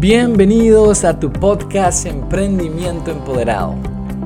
Bienvenidos 0.00 1.04
a 1.04 1.20
tu 1.20 1.30
podcast 1.30 2.06
Emprendimiento 2.06 3.10
Empoderado, 3.10 3.74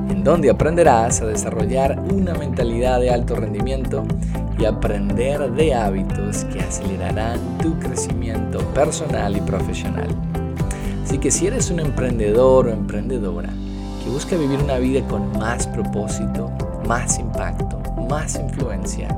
en 0.09 0.23
donde 0.23 0.49
aprenderás 0.49 1.19
a 1.19 1.25
desarrollar 1.25 1.99
una 2.13 2.33
mentalidad 2.33 3.01
de 3.01 3.09
alto 3.09 3.35
rendimiento 3.35 4.05
y 4.57 4.63
aprender 4.63 5.51
de 5.51 5.73
hábitos 5.73 6.45
que 6.45 6.61
acelerarán 6.61 7.57
tu 7.57 7.77
crecimiento 7.77 8.59
personal 8.73 9.35
y 9.35 9.41
profesional. 9.41 10.07
Así 11.03 11.17
que 11.17 11.29
si 11.29 11.47
eres 11.47 11.69
un 11.69 11.81
emprendedor 11.81 12.67
o 12.67 12.71
emprendedora 12.71 13.49
que 14.01 14.09
busca 14.09 14.37
vivir 14.37 14.59
una 14.59 14.77
vida 14.77 15.05
con 15.09 15.29
más 15.37 15.67
propósito, 15.67 16.53
más 16.87 17.19
impacto, 17.19 17.81
más 18.09 18.39
influencia, 18.39 19.09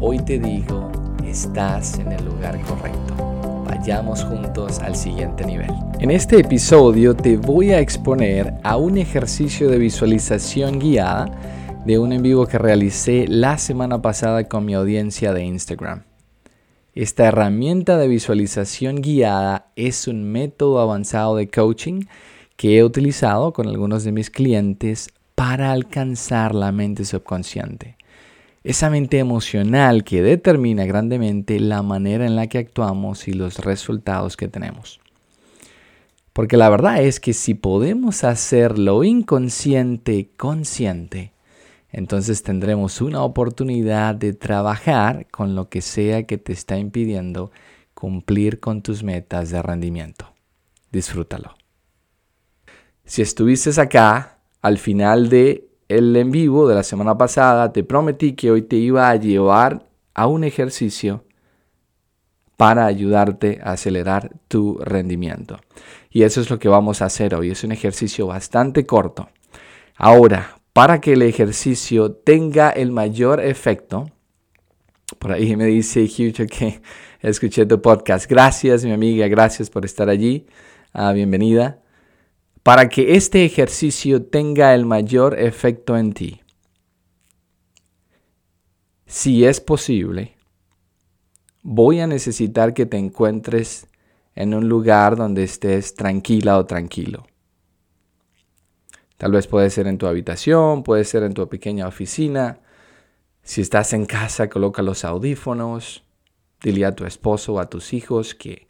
hoy 0.00 0.18
te 0.18 0.38
digo, 0.38 0.90
estás 1.26 1.98
en 1.98 2.10
el 2.10 2.24
lugar 2.24 2.58
correcto 2.62 3.23
vayamos 3.76 4.22
juntos 4.24 4.78
al 4.78 4.94
siguiente 4.94 5.44
nivel. 5.44 5.70
En 5.98 6.12
este 6.12 6.38
episodio 6.38 7.14
te 7.14 7.36
voy 7.36 7.72
a 7.72 7.80
exponer 7.80 8.54
a 8.62 8.76
un 8.76 8.98
ejercicio 8.98 9.68
de 9.68 9.78
visualización 9.78 10.78
guiada 10.78 11.26
de 11.84 11.98
un 11.98 12.12
en 12.12 12.22
vivo 12.22 12.46
que 12.46 12.56
realicé 12.56 13.26
la 13.26 13.58
semana 13.58 14.00
pasada 14.00 14.44
con 14.44 14.64
mi 14.64 14.74
audiencia 14.74 15.32
de 15.32 15.44
Instagram. 15.44 16.04
Esta 16.94 17.24
herramienta 17.26 17.98
de 17.98 18.06
visualización 18.06 19.02
guiada 19.02 19.72
es 19.74 20.06
un 20.06 20.22
método 20.22 20.78
avanzado 20.78 21.34
de 21.34 21.48
coaching 21.48 22.04
que 22.56 22.78
he 22.78 22.84
utilizado 22.84 23.52
con 23.52 23.66
algunos 23.66 24.04
de 24.04 24.12
mis 24.12 24.30
clientes 24.30 25.08
para 25.34 25.72
alcanzar 25.72 26.54
la 26.54 26.70
mente 26.70 27.04
subconsciente 27.04 27.96
esa 28.64 28.88
mente 28.88 29.18
emocional 29.18 30.04
que 30.04 30.22
determina 30.22 30.86
grandemente 30.86 31.60
la 31.60 31.82
manera 31.82 32.24
en 32.24 32.34
la 32.34 32.46
que 32.46 32.58
actuamos 32.58 33.28
y 33.28 33.34
los 33.34 33.58
resultados 33.58 34.38
que 34.38 34.48
tenemos. 34.48 35.00
Porque 36.32 36.56
la 36.56 36.70
verdad 36.70 37.02
es 37.02 37.20
que 37.20 37.34
si 37.34 37.54
podemos 37.54 38.24
hacer 38.24 38.78
lo 38.78 39.04
inconsciente 39.04 40.30
consciente, 40.36 41.32
entonces 41.92 42.42
tendremos 42.42 43.02
una 43.02 43.22
oportunidad 43.22 44.14
de 44.14 44.32
trabajar 44.32 45.28
con 45.30 45.54
lo 45.54 45.68
que 45.68 45.82
sea 45.82 46.24
que 46.24 46.38
te 46.38 46.52
está 46.52 46.78
impidiendo 46.78 47.52
cumplir 47.92 48.60
con 48.60 48.82
tus 48.82 49.04
metas 49.04 49.50
de 49.50 49.62
rendimiento. 49.62 50.32
Disfrútalo. 50.90 51.54
Si 53.04 53.20
estuviste 53.20 53.78
acá 53.80 54.38
al 54.62 54.78
final 54.78 55.28
de 55.28 55.68
el 55.88 56.14
en 56.16 56.30
vivo 56.30 56.68
de 56.68 56.74
la 56.74 56.82
semana 56.82 57.16
pasada, 57.16 57.72
te 57.72 57.84
prometí 57.84 58.34
que 58.34 58.50
hoy 58.50 58.62
te 58.62 58.76
iba 58.76 59.08
a 59.08 59.16
llevar 59.16 59.86
a 60.14 60.26
un 60.26 60.44
ejercicio 60.44 61.24
para 62.56 62.86
ayudarte 62.86 63.60
a 63.62 63.72
acelerar 63.72 64.30
tu 64.48 64.78
rendimiento. 64.78 65.58
Y 66.10 66.22
eso 66.22 66.40
es 66.40 66.50
lo 66.50 66.58
que 66.58 66.68
vamos 66.68 67.02
a 67.02 67.06
hacer 67.06 67.34
hoy. 67.34 67.50
Es 67.50 67.64
un 67.64 67.72
ejercicio 67.72 68.28
bastante 68.28 68.86
corto. 68.86 69.28
Ahora, 69.96 70.58
para 70.72 71.00
que 71.00 71.12
el 71.12 71.22
ejercicio 71.22 72.12
tenga 72.12 72.70
el 72.70 72.92
mayor 72.92 73.40
efecto, 73.40 74.10
por 75.18 75.32
ahí 75.32 75.56
me 75.56 75.66
dice 75.66 76.04
Hugh 76.04 76.48
que 76.48 76.80
escuché 77.20 77.66
tu 77.66 77.82
podcast. 77.82 78.28
Gracias, 78.30 78.84
mi 78.84 78.92
amiga, 78.92 79.26
gracias 79.28 79.68
por 79.68 79.84
estar 79.84 80.08
allí. 80.08 80.46
Ah, 80.92 81.12
bienvenida 81.12 81.83
para 82.64 82.88
que 82.88 83.14
este 83.14 83.44
ejercicio 83.44 84.24
tenga 84.24 84.74
el 84.74 84.86
mayor 84.86 85.38
efecto 85.38 85.98
en 85.98 86.14
ti. 86.14 86.40
Si 89.06 89.44
es 89.44 89.60
posible, 89.60 90.34
voy 91.62 92.00
a 92.00 92.06
necesitar 92.06 92.72
que 92.72 92.86
te 92.86 92.96
encuentres 92.96 93.86
en 94.34 94.54
un 94.54 94.66
lugar 94.66 95.14
donde 95.14 95.44
estés 95.44 95.94
tranquila 95.94 96.56
o 96.56 96.64
tranquilo. 96.64 97.26
Tal 99.18 99.32
vez 99.32 99.46
puede 99.46 99.68
ser 99.68 99.86
en 99.86 99.98
tu 99.98 100.06
habitación, 100.06 100.84
puede 100.84 101.04
ser 101.04 101.22
en 101.22 101.34
tu 101.34 101.46
pequeña 101.50 101.86
oficina. 101.86 102.60
Si 103.42 103.60
estás 103.60 103.92
en 103.92 104.06
casa, 104.06 104.48
coloca 104.48 104.80
los 104.80 105.04
audífonos. 105.04 106.02
Dile 106.62 106.86
a 106.86 106.94
tu 106.94 107.04
esposo 107.04 107.52
o 107.52 107.58
a 107.60 107.68
tus 107.68 107.92
hijos 107.92 108.34
que 108.34 108.66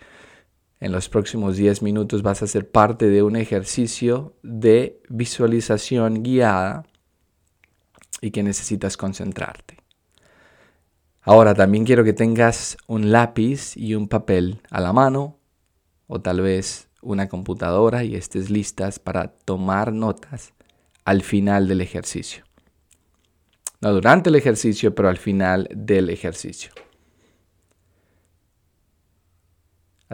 en 0.80 0.92
los 0.92 1.08
próximos 1.08 1.56
10 1.56 1.82
minutos 1.82 2.22
vas 2.22 2.42
a 2.42 2.46
ser 2.46 2.70
parte 2.70 3.08
de 3.08 3.22
un 3.22 3.36
ejercicio 3.36 4.34
de 4.42 5.00
visualización 5.08 6.22
guiada 6.22 6.84
y 8.20 8.30
que 8.30 8.42
necesitas 8.42 8.96
concentrarte. 8.96 9.78
Ahora 11.22 11.54
también 11.54 11.84
quiero 11.84 12.04
que 12.04 12.12
tengas 12.12 12.76
un 12.86 13.10
lápiz 13.10 13.76
y 13.76 13.94
un 13.94 14.08
papel 14.08 14.60
a 14.70 14.80
la 14.80 14.92
mano 14.92 15.38
o 16.06 16.20
tal 16.20 16.42
vez 16.42 16.88
una 17.00 17.28
computadora 17.28 18.04
y 18.04 18.14
estés 18.14 18.50
listas 18.50 18.98
para 18.98 19.28
tomar 19.28 19.92
notas 19.92 20.52
al 21.04 21.22
final 21.22 21.68
del 21.68 21.80
ejercicio. 21.80 22.44
No 23.80 23.92
durante 23.92 24.30
el 24.30 24.36
ejercicio, 24.36 24.94
pero 24.94 25.08
al 25.08 25.18
final 25.18 25.68
del 25.74 26.10
ejercicio. 26.10 26.72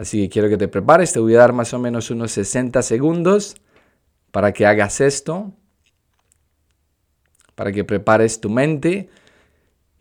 Así 0.01 0.23
que 0.23 0.29
quiero 0.29 0.49
que 0.49 0.57
te 0.57 0.67
prepares, 0.67 1.13
te 1.13 1.19
voy 1.19 1.35
a 1.35 1.39
dar 1.41 1.53
más 1.53 1.75
o 1.75 1.79
menos 1.79 2.09
unos 2.09 2.31
60 2.31 2.81
segundos 2.81 3.55
para 4.31 4.51
que 4.51 4.65
hagas 4.65 4.99
esto, 4.99 5.53
para 7.53 7.71
que 7.71 7.83
prepares 7.83 8.41
tu 8.41 8.49
mente. 8.49 9.11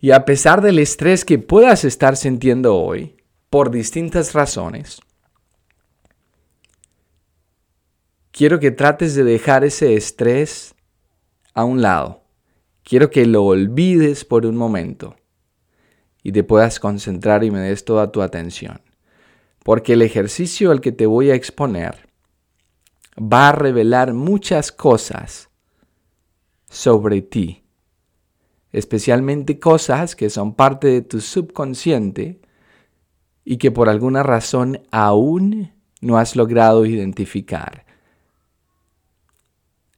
Y 0.01 0.13
a 0.13 0.25
pesar 0.25 0.63
del 0.63 0.79
estrés 0.79 1.27
que 1.27 1.39
puedas 1.39 1.85
estar 1.85 2.17
sintiendo 2.17 2.79
hoy, 2.79 3.15
por 3.51 3.71
distintas 3.71 4.33
razones, 4.33 5.03
quiero 8.31 8.59
que 8.59 8.71
trates 8.71 9.15
de 9.15 9.25
dejar 9.25 9.65
ese 9.65 9.97
estrés 9.97 10.75
a 11.53 11.65
un 11.65 11.83
lado. 11.83 12.23
Quiero 12.85 13.11
que 13.11 13.27
lo 13.27 13.45
olvides 13.45 14.25
por 14.25 14.47
un 14.47 14.57
momento 14.57 15.17
y 16.23 16.33
te 16.33 16.43
puedas 16.43 16.81
concentrar 16.81 17.45
y 17.45 17.51
me 17.51 17.61
des 17.61 17.85
toda 17.85 18.11
tu 18.11 18.23
atención 18.23 18.81
porque 19.71 19.93
el 19.93 20.03
ejercicio 20.03 20.73
al 20.73 20.81
que 20.81 20.91
te 20.91 21.07
voy 21.07 21.31
a 21.31 21.37
exponer 21.37 22.09
va 23.17 23.51
a 23.51 23.53
revelar 23.53 24.15
muchas 24.15 24.73
cosas 24.73 25.49
sobre 26.69 27.23
ti, 27.23 27.63
especialmente 28.73 29.61
cosas 29.61 30.17
que 30.17 30.29
son 30.29 30.57
parte 30.57 30.89
de 30.89 31.03
tu 31.03 31.21
subconsciente 31.21 32.41
y 33.45 33.59
que 33.59 33.71
por 33.71 33.89
alguna 33.89 34.25
razón 34.25 34.81
aún 34.91 35.73
no 36.01 36.19
has 36.19 36.35
logrado 36.35 36.85
identificar 36.85 37.87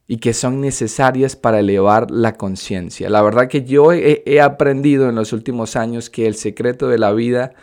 y 0.07 0.19
que 0.19 0.35
son 0.35 0.61
necesarias 0.61 1.35
para 1.35 1.61
elevar 1.61 2.11
la 2.11 2.35
conciencia. 2.35 3.09
La 3.09 3.23
verdad 3.23 3.49
que 3.49 3.65
yo 3.65 3.91
he, 3.95 4.39
aprendido 4.43 5.09
en 5.09 5.15
los 5.15 5.33
últimos 5.33 5.77
años 5.77 6.11
que 6.11 6.27
el 6.27 6.35
secreto 6.35 6.89
de 6.89 6.99
la 6.99 7.13
vida 7.13 7.55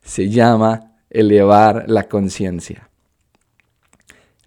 se 0.00 0.30
llama 0.30 0.87
elevar 1.10 1.84
la 1.88 2.08
conciencia. 2.08 2.90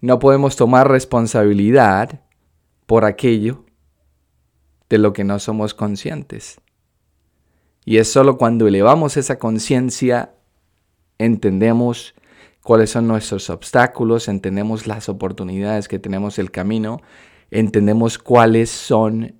No 0.00 0.18
podemos 0.18 0.56
tomar 0.56 0.90
responsabilidad 0.90 2.20
por 2.86 3.04
aquello 3.04 3.64
de 4.88 4.98
lo 4.98 5.12
que 5.12 5.24
no 5.24 5.38
somos 5.38 5.74
conscientes. 5.74 6.60
Y 7.84 7.98
es 7.98 8.10
solo 8.12 8.36
cuando 8.36 8.68
elevamos 8.68 9.16
esa 9.16 9.38
conciencia, 9.38 10.34
entendemos 11.18 12.14
cuáles 12.62 12.90
son 12.90 13.08
nuestros 13.08 13.50
obstáculos, 13.50 14.28
entendemos 14.28 14.86
las 14.86 15.08
oportunidades 15.08 15.88
que 15.88 15.98
tenemos 15.98 16.38
el 16.38 16.50
camino, 16.50 17.00
entendemos 17.50 18.18
cuáles 18.18 18.70
son 18.70 19.36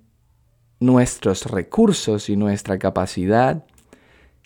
nuestros 0.79 1.45
recursos 1.45 2.29
y 2.29 2.35
nuestra 2.35 2.77
capacidad 2.79 3.65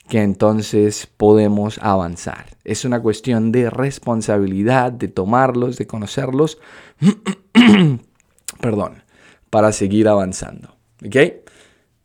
que 0.07 0.21
entonces 0.21 1.07
podemos 1.17 1.79
avanzar. 1.81 2.57
Es 2.63 2.85
una 2.85 3.01
cuestión 3.01 3.51
de 3.51 3.69
responsabilidad, 3.69 4.91
de 4.91 5.07
tomarlos, 5.07 5.77
de 5.77 5.87
conocerlos, 5.87 6.59
perdón, 8.61 9.03
para 9.49 9.71
seguir 9.71 10.07
avanzando. 10.07 10.75
¿Ok? 11.05 11.15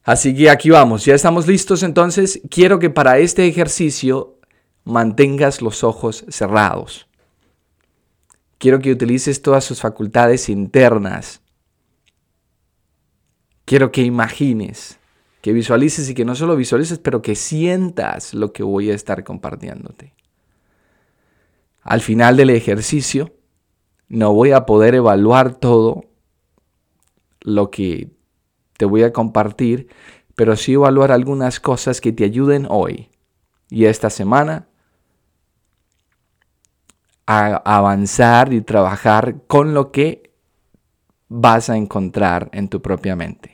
Así 0.04 0.34
que 0.34 0.50
aquí 0.50 0.70
vamos, 0.70 1.04
ya 1.04 1.14
estamos 1.14 1.46
listos 1.46 1.82
entonces. 1.82 2.40
Quiero 2.50 2.78
que 2.78 2.90
para 2.90 3.18
este 3.18 3.46
ejercicio 3.46 4.38
mantengas 4.84 5.62
los 5.62 5.84
ojos 5.84 6.24
cerrados. 6.28 7.06
Quiero 8.58 8.80
que 8.80 8.92
utilices 8.92 9.42
todas 9.42 9.64
sus 9.64 9.80
facultades 9.80 10.48
internas. 10.48 11.40
Quiero 13.64 13.92
que 13.92 14.02
imagines 14.02 14.98
que 15.42 15.52
visualices 15.52 16.08
y 16.08 16.14
que 16.14 16.24
no 16.24 16.34
solo 16.34 16.56
visualices, 16.56 16.98
pero 16.98 17.20
que 17.20 17.34
sientas 17.34 18.32
lo 18.32 18.52
que 18.52 18.62
voy 18.62 18.90
a 18.90 18.94
estar 18.94 19.24
compartiéndote. 19.24 20.14
Al 21.82 22.00
final 22.00 22.36
del 22.36 22.50
ejercicio, 22.50 23.34
no 24.08 24.32
voy 24.32 24.52
a 24.52 24.64
poder 24.64 24.94
evaluar 24.94 25.54
todo 25.54 26.04
lo 27.40 27.70
que 27.70 28.10
te 28.78 28.84
voy 28.84 29.02
a 29.02 29.12
compartir, 29.12 29.88
pero 30.36 30.56
sí 30.56 30.74
evaluar 30.74 31.12
algunas 31.12 31.60
cosas 31.60 32.00
que 32.00 32.12
te 32.12 32.24
ayuden 32.24 32.66
hoy 32.70 33.10
y 33.68 33.86
esta 33.86 34.10
semana 34.10 34.68
a 37.26 37.56
avanzar 37.64 38.52
y 38.52 38.60
trabajar 38.60 39.42
con 39.46 39.74
lo 39.74 39.90
que 39.90 40.32
vas 41.28 41.70
a 41.70 41.76
encontrar 41.76 42.50
en 42.52 42.68
tu 42.68 42.82
propia 42.82 43.16
mente, 43.16 43.51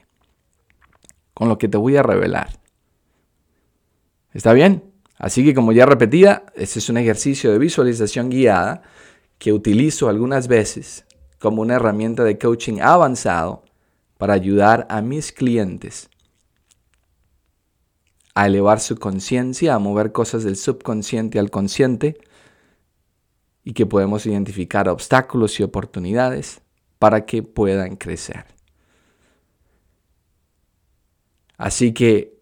con 1.39 1.49
lo 1.49 1.57
que 1.57 1.69
te 1.69 1.79
voy 1.79 1.97
a 1.97 2.03
revelar. 2.03 2.59
¿Está 4.33 4.53
bien? 4.55 4.93
Así 5.17 5.45
que 5.45 5.55
como 5.55 5.71
ya 5.71 5.87
repetía, 5.87 6.47
este 6.57 6.81
es 6.81 6.89
un 6.89 6.97
ejercicio 6.97 7.53
de 7.53 7.61
visualización 7.61 8.29
guiada 8.29 8.83
que 9.39 9.53
utilizo 9.53 10.09
algunas 10.09 10.49
veces 10.49 11.05
como 11.39 11.63
una 11.63 11.77
herramienta 11.77 12.25
de 12.25 12.39
coaching 12.39 12.81
avanzado 12.81 13.63
para 14.17 14.35
ayudar 14.35 14.89
a 14.91 15.01
mis 15.01 15.31
clientes 15.31 16.11
a 18.35 18.49
elevar 18.49 18.81
su 18.81 18.97
conciencia, 18.97 19.77
a 19.77 19.79
mover 19.79 20.11
cosas 20.11 20.43
del 20.43 20.57
subconsciente 20.57 21.39
al 21.39 21.53
consciente 21.53 22.19
y 23.63 23.75
que 23.75 23.87
podemos 23.87 24.27
identificar 24.27 24.89
obstáculos 24.89 25.61
y 25.61 25.63
oportunidades 25.63 26.63
para 26.99 27.27
que 27.27 27.45
puedan 27.45 27.95
crecer. 27.95 28.58
Así 31.59 31.93
que 31.93 32.39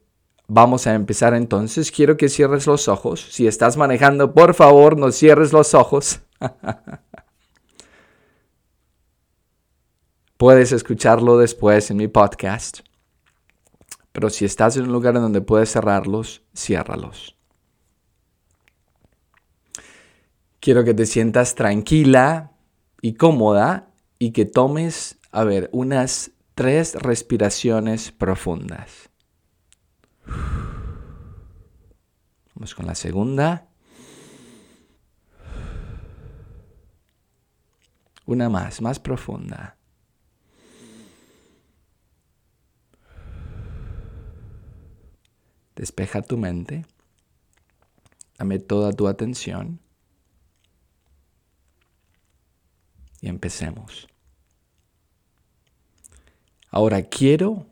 vamos 0.46 0.86
a 0.86 0.94
empezar 0.94 1.34
entonces. 1.34 1.90
Quiero 1.90 2.16
que 2.16 2.28
cierres 2.28 2.66
los 2.66 2.86
ojos. 2.86 3.26
Si 3.30 3.48
estás 3.48 3.76
manejando, 3.76 4.32
por 4.32 4.54
favor, 4.54 4.96
no 4.96 5.10
cierres 5.10 5.52
los 5.52 5.74
ojos. 5.74 6.20
Puedes 10.36 10.70
escucharlo 10.72 11.38
después 11.38 11.90
en 11.90 11.96
mi 11.96 12.08
podcast. 12.08 12.80
Pero 14.12 14.28
si 14.28 14.44
estás 14.44 14.76
en 14.76 14.84
un 14.84 14.92
lugar 14.92 15.16
en 15.16 15.22
donde 15.22 15.40
puedes 15.40 15.72
cerrarlos, 15.72 16.42
ciérralos. 16.54 17.36
Quiero 20.60 20.84
que 20.84 20.94
te 20.94 21.06
sientas 21.06 21.54
tranquila 21.54 22.52
y 23.00 23.14
cómoda 23.14 23.88
y 24.18 24.32
que 24.32 24.44
tomes, 24.44 25.18
a 25.32 25.44
ver, 25.44 25.70
unas 25.72 26.32
tres 26.56 26.94
respiraciones 26.94 28.10
profundas. 28.12 29.10
Vamos 32.54 32.74
con 32.74 32.86
la 32.86 32.94
segunda. 32.94 33.68
Una 38.24 38.48
más, 38.48 38.80
más 38.80 38.98
profunda. 38.98 39.76
Despeja 45.74 46.22
tu 46.22 46.38
mente. 46.38 46.86
Dame 48.38 48.60
toda 48.60 48.92
tu 48.92 49.08
atención. 49.08 49.78
Y 53.20 53.28
empecemos. 53.28 54.08
Ahora 56.76 57.04
quiero 57.04 57.64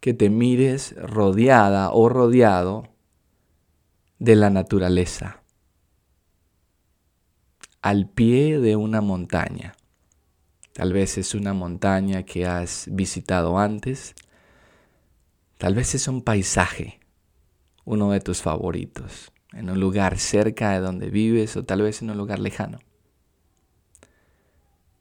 que 0.00 0.14
te 0.14 0.30
mires 0.30 0.94
rodeada 0.96 1.92
o 1.92 2.08
rodeado 2.08 2.88
de 4.18 4.36
la 4.36 4.48
naturaleza, 4.48 5.42
al 7.82 8.08
pie 8.08 8.58
de 8.58 8.76
una 8.76 9.02
montaña. 9.02 9.74
Tal 10.72 10.94
vez 10.94 11.18
es 11.18 11.34
una 11.34 11.52
montaña 11.52 12.22
que 12.22 12.46
has 12.46 12.86
visitado 12.90 13.58
antes, 13.58 14.14
Tal 15.58 15.74
vez 15.74 15.94
es 15.94 16.08
un 16.08 16.22
paisaje, 16.22 17.00
uno 17.84 18.12
de 18.12 18.20
tus 18.20 18.40
favoritos, 18.40 19.30
en 19.52 19.68
un 19.68 19.78
lugar 19.78 20.18
cerca 20.18 20.70
de 20.70 20.80
donde 20.80 21.10
vives 21.10 21.54
o 21.58 21.66
tal 21.66 21.82
vez 21.82 22.00
en 22.00 22.08
un 22.08 22.16
lugar 22.16 22.38
lejano. 22.38 22.78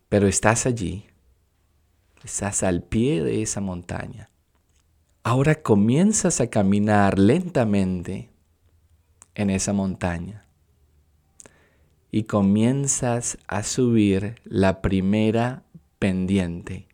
Pero 0.10 0.28
estás 0.28 0.66
allí, 0.66 1.06
estás 2.24 2.64
al 2.64 2.84
pie 2.84 3.24
de 3.24 3.42
esa 3.42 3.62
montaña. 3.62 4.30
Ahora 5.24 5.62
comienzas 5.62 6.42
a 6.42 6.48
caminar 6.48 7.20
lentamente 7.20 8.30
en 9.36 9.50
esa 9.50 9.74
montaña 9.74 10.46
y 12.12 12.24
comienzas 12.24 13.38
a 13.48 13.64
subir 13.64 14.36
la 14.44 14.82
primera 14.82 15.64
pendiente 16.00 16.88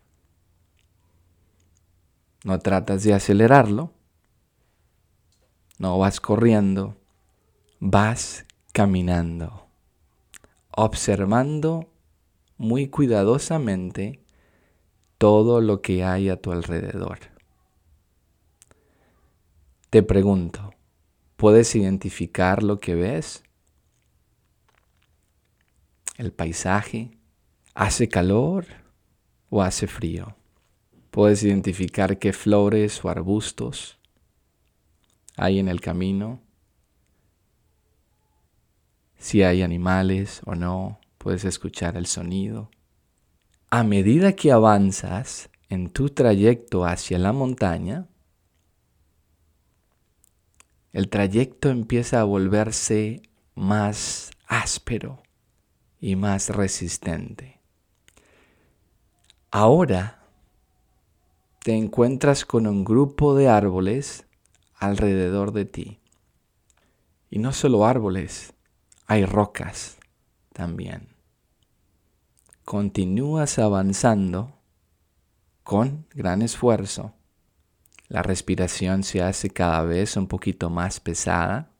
no 2.48 2.60
tratas 2.60 3.04
de 3.04 3.14
acelerarlo. 3.14 3.92
No 5.80 6.00
vas 6.00 6.22
corriendo. 6.22 6.96
Vas 7.82 8.46
caminando. 8.72 9.68
Observando 10.72 11.92
muy 12.58 12.88
cuidadosamente 12.88 14.24
todo 15.18 15.62
lo 15.62 15.82
que 15.82 16.04
hay 16.04 16.30
a 16.30 16.42
tu 16.42 16.52
alrededor. 16.52 17.20
Te 19.90 20.04
pregunto, 20.04 20.74
¿puedes 21.36 21.76
identificar 21.76 22.64
lo 22.64 22.80
que 22.80 22.96
ves? 22.96 23.44
¿El 26.18 26.32
paisaje? 26.32 27.12
¿Hace 27.74 28.10
calor 28.10 28.66
o 29.50 29.62
hace 29.62 29.88
frío? 29.88 30.36
Puedes 31.12 31.44
identificar 31.44 32.20
qué 32.20 32.34
flores 32.34 33.04
o 33.04 33.10
arbustos 33.10 33.98
hay 35.38 35.60
en 35.60 35.68
el 35.68 35.80
camino. 35.80 36.42
Si 39.18 39.44
hay 39.44 39.62
animales 39.62 40.42
o 40.46 40.56
no, 40.56 41.00
puedes 41.20 41.46
escuchar 41.46 41.96
el 41.96 42.08
sonido. 42.08 42.72
A 43.70 43.84
medida 43.84 44.32
que 44.34 44.54
avanzas 44.54 45.50
en 45.68 45.90
tu 45.90 46.10
trayecto 46.10 46.86
hacia 46.86 47.20
la 47.20 47.34
montaña, 47.34 48.08
el 50.94 51.10
trayecto 51.10 51.70
empieza 51.70 52.22
a 52.22 52.24
volverse 52.24 53.22
más 53.56 54.32
áspero 54.48 55.22
y 56.00 56.16
más 56.16 56.48
resistente. 56.50 57.60
Ahora 59.52 60.24
te 61.62 61.76
encuentras 61.76 62.46
con 62.46 62.68
un 62.68 62.86
grupo 62.86 63.36
de 63.36 63.50
árboles 63.50 64.26
alrededor 64.78 65.52
de 65.52 65.66
ti. 65.66 66.00
Y 67.30 67.40
no 67.40 67.52
solo 67.52 67.86
árboles, 67.86 68.54
hay 69.08 69.26
rocas 69.26 69.98
también. 70.54 71.17
Continúas 72.68 73.60
avanzando 73.60 74.60
con 75.64 76.06
gran 76.14 76.42
esfuerzo. 76.42 77.14
La 78.10 78.24
respiración 78.24 79.04
se 79.04 79.22
hace 79.22 79.50
cada 79.50 79.84
vez 79.84 80.18
un 80.18 80.28
poquito 80.28 80.70
más 80.70 81.00
pesada. 81.00 81.72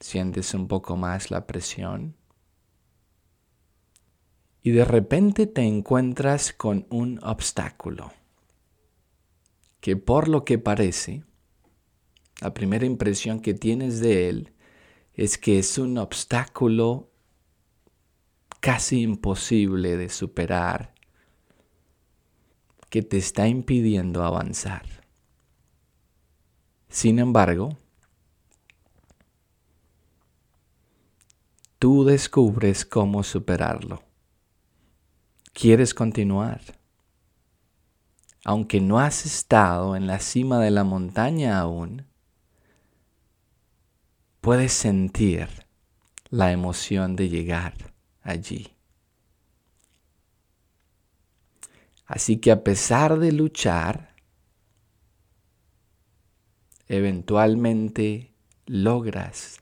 Sientes 0.00 0.54
un 0.54 0.68
poco 0.68 0.96
más 0.96 1.30
la 1.30 1.46
presión. 1.46 2.16
Y 4.62 4.70
de 4.70 4.86
repente 4.86 5.46
te 5.46 5.60
encuentras 5.60 6.54
con 6.54 6.86
un 6.88 7.20
obstáculo 7.22 8.10
que 9.80 9.98
por 9.98 10.28
lo 10.28 10.46
que 10.46 10.58
parece, 10.58 11.24
la 12.40 12.54
primera 12.54 12.86
impresión 12.86 13.40
que 13.40 13.52
tienes 13.52 14.00
de 14.00 14.30
él 14.30 14.54
es 15.12 15.36
que 15.36 15.58
es 15.58 15.76
un 15.76 15.98
obstáculo 15.98 17.10
casi 18.64 19.02
imposible 19.02 19.98
de 19.98 20.08
superar, 20.08 20.94
que 22.88 23.02
te 23.02 23.18
está 23.18 23.46
impidiendo 23.46 24.24
avanzar. 24.24 24.86
Sin 26.88 27.18
embargo, 27.18 27.76
tú 31.78 32.06
descubres 32.06 32.86
cómo 32.86 33.22
superarlo. 33.22 34.02
¿Quieres 35.52 35.92
continuar? 35.92 36.62
aunque 38.46 38.78
no 38.78 38.98
has 39.00 39.24
estado 39.24 39.96
en 39.96 40.06
la 40.06 40.20
cima 40.20 40.58
de 40.60 40.70
la 40.70 40.84
montaña 40.84 41.58
aún, 41.58 42.06
puedes 44.42 44.74
sentir 44.74 45.48
la 46.28 46.52
emoción 46.52 47.16
de 47.16 47.30
llegar 47.30 47.93
allí. 48.24 48.74
Así 52.06 52.38
que 52.38 52.50
a 52.50 52.64
pesar 52.64 53.20
de 53.20 53.30
luchar, 53.30 54.16
eventualmente 56.88 58.34
logras 58.66 59.60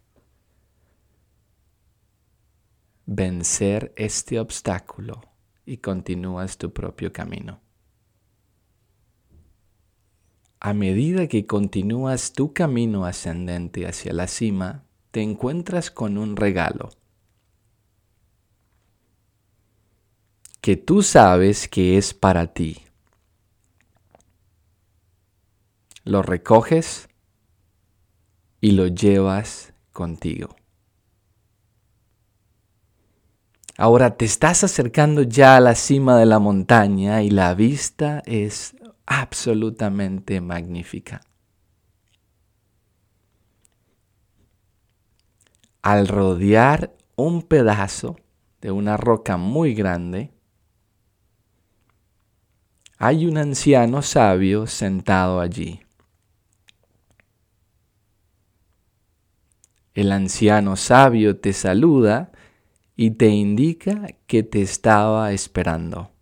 vencer 3.04 3.92
este 3.96 4.40
obstáculo 4.40 5.20
y 5.66 5.76
continúas 5.76 6.56
tu 6.56 6.72
propio 6.72 7.12
camino 7.12 7.60
a 10.64 10.74
medida 10.74 11.26
que 11.26 11.44
continúas 11.44 12.34
tu 12.34 12.52
camino 12.52 13.04
ascendente 13.04 13.84
hacia 13.84 14.12
la 14.12 14.28
cima, 14.28 14.84
te 15.10 15.20
encuentras 15.20 15.90
con 15.90 16.16
un 16.16 16.36
regalo. 16.36 16.90
Que 20.62 20.76
tú 20.76 21.02
sabes 21.02 21.68
que 21.68 21.98
es 21.98 22.14
para 22.14 22.46
ti. 22.54 22.82
Lo 26.04 26.22
recoges 26.22 27.08
y 28.60 28.70
lo 28.70 28.86
llevas 28.86 29.74
contigo. 29.90 30.54
Ahora 33.76 34.16
te 34.16 34.24
estás 34.24 34.62
acercando 34.62 35.22
ya 35.22 35.56
a 35.56 35.60
la 35.60 35.74
cima 35.74 36.16
de 36.16 36.26
la 36.26 36.38
montaña 36.38 37.22
y 37.22 37.30
la 37.30 37.54
vista 37.54 38.22
es 38.24 38.76
absolutamente 39.04 40.40
magnífica. 40.40 41.22
Al 45.82 46.06
rodear 46.06 46.94
un 47.16 47.42
pedazo 47.42 48.14
de 48.60 48.70
una 48.70 48.96
roca 48.96 49.36
muy 49.36 49.74
grande, 49.74 50.30
hay 53.04 53.26
un 53.26 53.36
anciano 53.36 54.00
sabio 54.00 54.68
sentado 54.68 55.40
allí. 55.40 55.80
El 59.92 60.12
anciano 60.12 60.76
sabio 60.76 61.36
te 61.36 61.52
saluda 61.52 62.30
y 62.94 63.10
te 63.10 63.26
indica 63.26 64.06
que 64.28 64.44
te 64.44 64.62
estaba 64.62 65.32
esperando. 65.32 66.12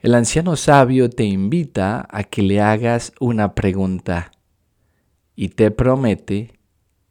El 0.00 0.16
anciano 0.16 0.56
sabio 0.56 1.08
te 1.08 1.22
invita 1.22 2.04
a 2.10 2.24
que 2.24 2.42
le 2.42 2.60
hagas 2.60 3.12
una 3.20 3.54
pregunta 3.54 4.32
y 5.36 5.50
te 5.50 5.70
promete 5.70 6.58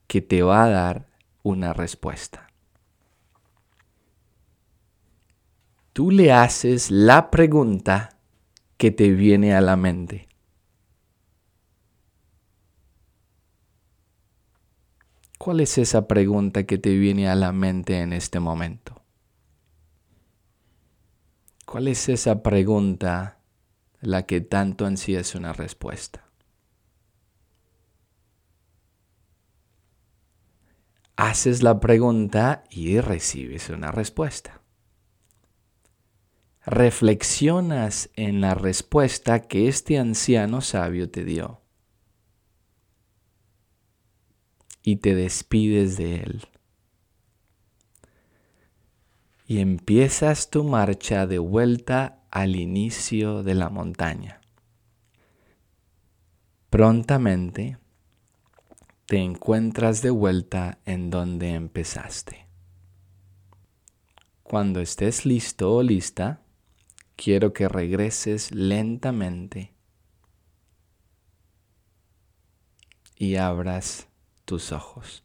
que 0.08 0.20
te 0.20 0.44
va 0.44 0.66
a 0.66 0.70
dar 0.70 1.08
una 1.44 1.72
respuesta. 1.72 2.52
Tú 5.93 6.09
le 6.09 6.31
haces 6.31 6.89
la 6.89 7.29
pregunta 7.29 8.17
que 8.77 8.89
te 8.89 9.12
viene 9.12 9.53
a 9.53 9.62
la 9.62 9.75
mente. 9.75 10.27
¿Cuál 15.38 15.59
es 15.59 15.77
esa 15.77 16.07
pregunta 16.07 16.63
que 16.63 16.79
te 16.79 16.97
viene 16.97 17.29
a 17.29 17.35
la 17.35 17.51
mente 17.51 18.00
en 18.00 18.12
este 18.12 18.39
momento? 18.39 19.03
¿Cuál 21.67 21.88
es 21.88 22.09
esa 22.09 22.41
pregunta 22.41 23.38
la 24.01 24.25
que 24.25 24.41
tanto 24.41 24.88
ansías 24.88 25.35
una 25.35 25.53
respuesta? 25.53 26.27
Haces 31.17 31.62
la 31.62 31.79
pregunta 31.79 32.63
y 32.71 33.00
recibes 33.00 33.69
una 33.69 33.91
respuesta. 33.91 34.62
Reflexionas 36.65 38.10
en 38.15 38.41
la 38.41 38.55
respuesta 38.55 39.41
que 39.41 39.67
este 39.67 40.00
anciano 40.00 40.62
sabio 40.62 41.10
te 41.10 41.25
dio. 41.25 41.63
y 44.84 44.98
te 44.98 45.15
despides 45.15 45.98
de 45.98 46.15
Él. 46.15 46.48
Y 49.48 49.60
empiezas 49.60 50.50
tu 50.50 50.63
marcha 50.63 51.25
de 51.25 51.39
vuelta 51.39 52.24
al 52.29 52.55
inicio 52.55 53.43
de 53.43 53.55
la 53.55 53.70
montaña. 53.70 54.41
Prontamente 56.70 57.77
te 59.05 59.17
encuentras 59.17 60.01
de 60.01 60.10
vuelta 60.10 60.79
en 60.86 61.10
donde 61.10 61.53
empezaste. 61.53 62.48
Cuando 64.43 64.82
estés 64.82 65.25
listo 65.25 65.74
o 65.74 65.84
lista, 65.84 66.42
quiero 67.15 67.53
que 67.53 67.67
regreses 67.67 68.51
lentamente 68.51 69.74
y 73.15 73.36
abras 73.36 74.08
tus 74.46 74.72
ojos. 74.72 75.24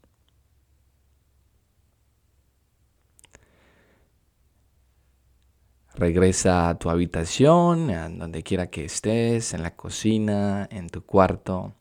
Regresa 5.94 6.68
a 6.68 6.78
tu 6.78 6.90
habitación, 6.90 7.90
a 7.90 8.08
donde 8.08 8.44
quiera 8.44 8.70
que 8.70 8.84
estés, 8.84 9.52
en 9.52 9.64
la 9.64 9.74
cocina, 9.74 10.68
en 10.70 10.88
tu 10.88 11.04
cuarto, 11.04 11.74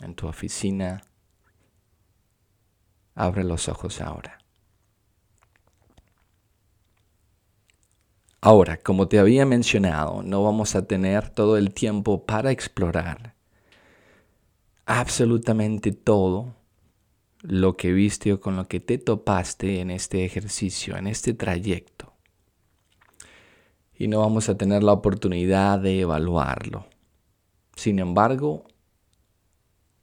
en 0.00 0.16
tu 0.16 0.26
oficina. 0.26 1.02
Abre 3.14 3.44
los 3.44 3.68
ojos 3.68 4.00
ahora. 4.00 4.41
Ahora, 8.44 8.76
como 8.76 9.06
te 9.06 9.20
había 9.20 9.46
mencionado, 9.46 10.24
no 10.24 10.42
vamos 10.42 10.74
a 10.74 10.84
tener 10.88 11.30
todo 11.30 11.56
el 11.56 11.72
tiempo 11.72 12.26
para 12.26 12.50
explorar 12.50 13.36
absolutamente 14.84 15.92
todo 15.92 16.56
lo 17.42 17.76
que 17.76 17.92
viste 17.92 18.32
o 18.32 18.40
con 18.40 18.56
lo 18.56 18.66
que 18.66 18.80
te 18.80 18.98
topaste 18.98 19.78
en 19.78 19.92
este 19.92 20.24
ejercicio, 20.24 20.96
en 20.96 21.06
este 21.06 21.34
trayecto. 21.34 22.14
Y 23.94 24.08
no 24.08 24.18
vamos 24.18 24.48
a 24.48 24.58
tener 24.58 24.82
la 24.82 24.92
oportunidad 24.92 25.78
de 25.78 26.00
evaluarlo. 26.00 26.86
Sin 27.76 28.00
embargo, 28.00 28.64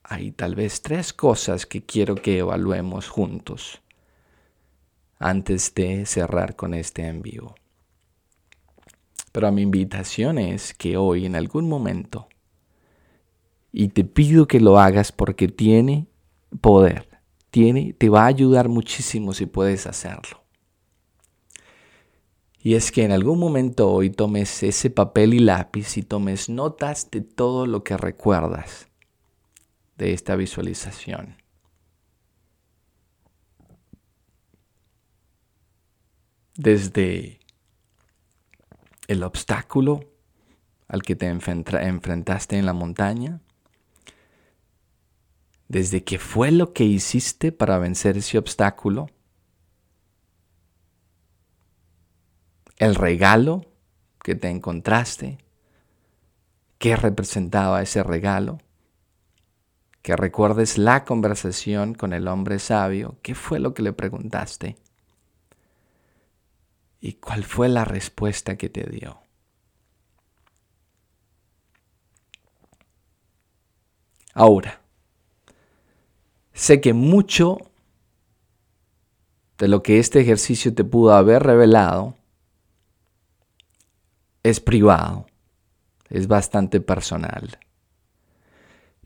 hay 0.02 0.32
tal 0.32 0.56
vez 0.56 0.82
tres 0.82 1.12
cosas 1.12 1.66
que 1.66 1.86
quiero 1.86 2.16
que 2.16 2.38
evaluemos 2.38 3.10
juntos 3.10 3.82
antes 5.18 5.76
de 5.76 6.06
cerrar 6.06 6.56
con 6.56 6.74
este 6.74 7.06
en 7.06 7.22
vivo. 7.22 7.59
Pero 9.32 9.52
mi 9.52 9.62
invitación 9.62 10.38
es 10.38 10.74
que 10.74 10.98
hoy 10.98 11.26
en 11.26 11.36
algún 11.36 11.68
momento, 11.70 12.28
y 13.72 13.90
te 13.90 14.04
pido 14.04 14.48
que 14.48 14.60
lo 14.60 14.80
hagas 14.80 15.12
porque 15.12 15.48
tiene 15.48 16.08
poder, 16.62 17.08
tiene, 17.52 17.94
te 17.94 18.10
va 18.10 18.24
a 18.24 18.28
ayudar 18.28 18.70
muchísimo 18.70 19.34
si 19.34 19.46
puedes 19.46 19.86
hacerlo. 19.86 20.44
Y 22.62 22.74
es 22.74 22.92
que 22.92 23.04
en 23.04 23.12
algún 23.12 23.40
momento 23.40 23.90
hoy 23.90 24.10
tomes 24.10 24.64
ese 24.64 24.90
papel 24.90 25.34
y 25.34 25.40
lápiz 25.40 25.98
y 25.98 26.04
tomes 26.04 26.50
notas 26.50 27.10
de 27.10 27.22
todo 27.22 27.66
lo 27.66 27.84
que 27.84 27.96
recuerdas 27.96 28.90
de 29.98 30.14
esta 30.14 30.36
visualización. 30.36 31.38
Desde 36.56 37.39
el 39.10 39.24
obstáculo 39.24 40.02
al 40.88 41.02
que 41.02 41.16
te 41.16 41.26
enfrentaste 41.26 42.58
en 42.58 42.68
la 42.68 42.74
montaña, 42.74 43.42
desde 45.68 46.04
qué 46.04 46.20
fue 46.20 46.52
lo 46.52 46.74
que 46.74 46.84
hiciste 46.84 47.52
para 47.52 47.80
vencer 47.80 48.18
ese 48.18 48.38
obstáculo, 48.38 49.10
el 52.78 52.94
regalo 52.94 53.66
que 54.24 54.36
te 54.36 54.50
encontraste, 54.50 55.40
qué 56.78 56.96
representaba 56.96 57.82
ese 57.82 58.04
regalo, 58.04 58.60
que 60.04 60.16
recuerdes 60.16 60.78
la 60.78 61.04
conversación 61.04 61.96
con 61.96 62.14
el 62.14 62.28
hombre 62.28 62.60
sabio, 62.60 63.18
qué 63.24 63.34
fue 63.34 63.60
lo 63.60 63.74
que 63.74 63.82
le 63.82 63.92
preguntaste 63.92 64.78
y 67.02 67.14
cuál 67.14 67.44
fue 67.44 67.70
la 67.70 67.86
respuesta 67.86 68.58
que 68.58 68.70
te 68.70 68.84
dio. 68.90 69.20
Ahora, 74.34 74.80
Sé 76.60 76.82
que 76.82 76.92
mucho 76.92 77.58
de 79.58 79.70
lo 79.70 79.82
que 79.82 79.98
este 79.98 80.20
ejercicio 80.20 80.76
te 80.76 80.84
pudo 80.84 81.14
haber 81.14 81.44
revelado 81.44 82.16
es 84.44 84.60
privado, 84.60 85.26
es 86.10 86.28
bastante 86.28 86.82
personal. 86.82 87.60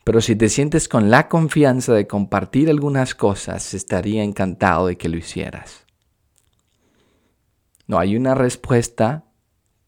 Pero 0.02 0.20
si 0.20 0.34
te 0.34 0.48
sientes 0.48 0.88
con 0.88 1.10
la 1.10 1.28
confianza 1.28 1.94
de 1.94 2.08
compartir 2.08 2.68
algunas 2.68 3.14
cosas, 3.14 3.72
estaría 3.72 4.24
encantado 4.24 4.88
de 4.88 4.98
que 4.98 5.08
lo 5.08 5.16
hicieras. 5.16 5.83
No 7.86 7.98
hay 7.98 8.16
una 8.16 8.34
respuesta 8.34 9.24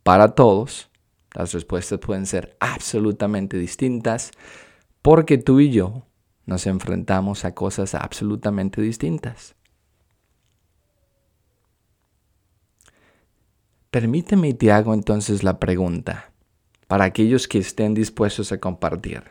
para 0.02 0.34
todos. 0.34 0.90
Las 1.34 1.52
respuestas 1.52 1.98
pueden 1.98 2.26
ser 2.26 2.56
absolutamente 2.60 3.58
distintas 3.58 4.30
porque 5.02 5.38
tú 5.38 5.60
y 5.60 5.70
yo 5.70 6.06
nos 6.46 6.66
enfrentamos 6.66 7.44
a 7.44 7.54
cosas 7.54 7.94
absolutamente 7.94 8.80
distintas. 8.80 9.54
Permíteme 13.90 14.48
y 14.48 14.54
te 14.54 14.72
hago 14.72 14.94
entonces 14.94 15.42
la 15.42 15.58
pregunta 15.58 16.32
para 16.86 17.04
aquellos 17.04 17.48
que 17.48 17.58
estén 17.58 17.94
dispuestos 17.94 18.52
a 18.52 18.58
compartir. 18.58 19.24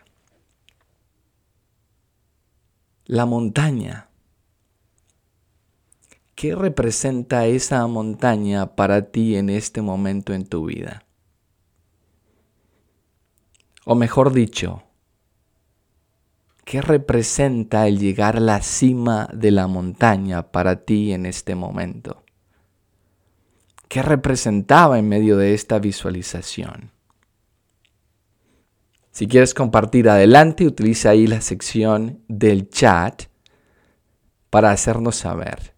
La 3.05 3.25
montaña 3.25 4.09
¿qué 6.35 6.53
representa 6.53 7.47
esa 7.47 7.87
montaña 7.87 8.75
para 8.75 9.09
ti 9.09 9.37
en 9.37 9.49
este 9.49 9.81
momento 9.81 10.33
en 10.33 10.45
tu 10.45 10.65
vida? 10.65 11.05
O 13.85 13.95
mejor 13.95 14.33
dicho, 14.33 14.83
¿qué 16.65 16.81
representa 16.81 17.87
el 17.87 17.99
llegar 17.99 18.37
a 18.37 18.41
la 18.41 18.61
cima 18.61 19.29
de 19.33 19.51
la 19.51 19.67
montaña 19.67 20.51
para 20.51 20.83
ti 20.83 21.13
en 21.13 21.25
este 21.25 21.55
momento? 21.55 22.23
¿Qué 23.87 24.01
representaba 24.01 24.99
en 24.99 25.07
medio 25.07 25.37
de 25.37 25.53
esta 25.53 25.79
visualización? 25.79 26.91
Si 29.11 29.27
quieres 29.27 29.53
compartir 29.53 30.09
adelante, 30.09 30.67
utiliza 30.67 31.11
ahí 31.11 31.27
la 31.27 31.39
sección 31.39 32.19
del 32.27 32.69
chat 32.69 33.23
para 34.49 34.71
hacernos 34.71 35.15
saber. 35.15 35.74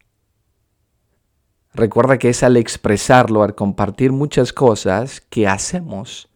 Recuerda 1.78 2.18
que 2.18 2.30
es 2.30 2.42
al 2.42 2.58
expresarlo, 2.58 3.44
al 3.44 3.54
compartir 3.54 4.12
muchas 4.12 4.52
cosas 4.52 5.22
que 5.22 5.48
hacemos, 5.48 6.28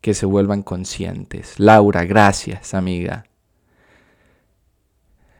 que 0.00 0.14
se 0.14 0.24
vuelvan 0.24 0.62
conscientes. 0.62 1.60
Laura, 1.60 2.04
gracias, 2.04 2.72
amiga. 2.72 3.26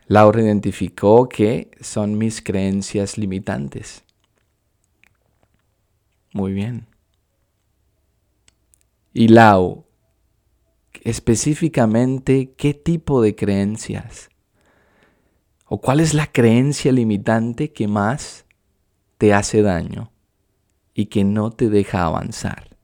Laura 0.09 0.43
identificó 0.43 1.27
que 1.27 1.71
son 1.81 2.19
mis 2.19 2.43
creencias 2.43 3.17
limitantes. 3.17 4.05
Muy 6.35 6.53
bien. 6.53 6.87
Y 9.15 9.29
Lau, 9.29 9.87
específicamente, 11.03 12.53
¿qué 12.59 12.75
tipo 12.75 13.23
de 13.23 13.35
creencias? 13.35 14.30
¿O 15.73 15.81
cuál 15.81 16.01
es 16.01 16.15
la 16.15 16.27
creencia 16.27 16.91
limitante 16.91 17.73
que 17.73 17.87
más 17.87 18.45
te 19.19 19.33
hace 19.33 19.63
daño 19.63 20.11
y 20.95 21.07
que 21.07 21.23
no 21.23 21.53
te 21.53 21.69
deja 21.69 22.05
avanzar? 22.05 22.77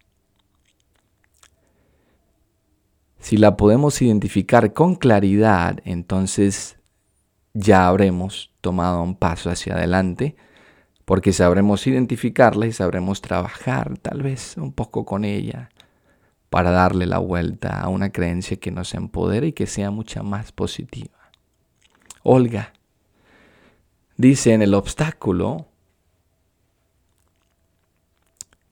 Si 3.19 3.39
la 3.39 3.57
podemos 3.57 4.01
identificar 4.03 4.73
con 4.73 4.95
claridad, 4.95 5.81
entonces 5.85 6.79
ya 7.55 7.89
habremos 7.89 8.53
tomado 8.61 9.03
un 9.03 9.17
paso 9.17 9.51
hacia 9.51 9.75
adelante, 9.75 10.37
porque 11.05 11.33
sabremos 11.33 11.89
identificarla 11.89 12.69
y 12.69 12.73
sabremos 12.73 13.21
trabajar 13.21 13.99
tal 13.99 14.23
vez 14.23 14.57
un 14.59 14.73
poco 14.73 15.05
con 15.05 15.25
ella 15.25 15.71
para 16.51 16.71
darle 16.71 17.07
la 17.07 17.19
vuelta 17.19 17.81
a 17.81 17.89
una 17.89 18.13
creencia 18.13 18.59
que 18.59 18.71
nos 18.71 18.95
empodere 18.95 19.49
y 19.49 19.53
que 19.55 19.67
sea 19.67 19.91
mucha 19.91 20.23
más 20.23 20.53
positiva. 20.53 21.33
Olga 22.23 22.76
dice 24.17 24.53
en 24.53 24.63
el 24.63 24.75
obstáculo, 24.75 25.67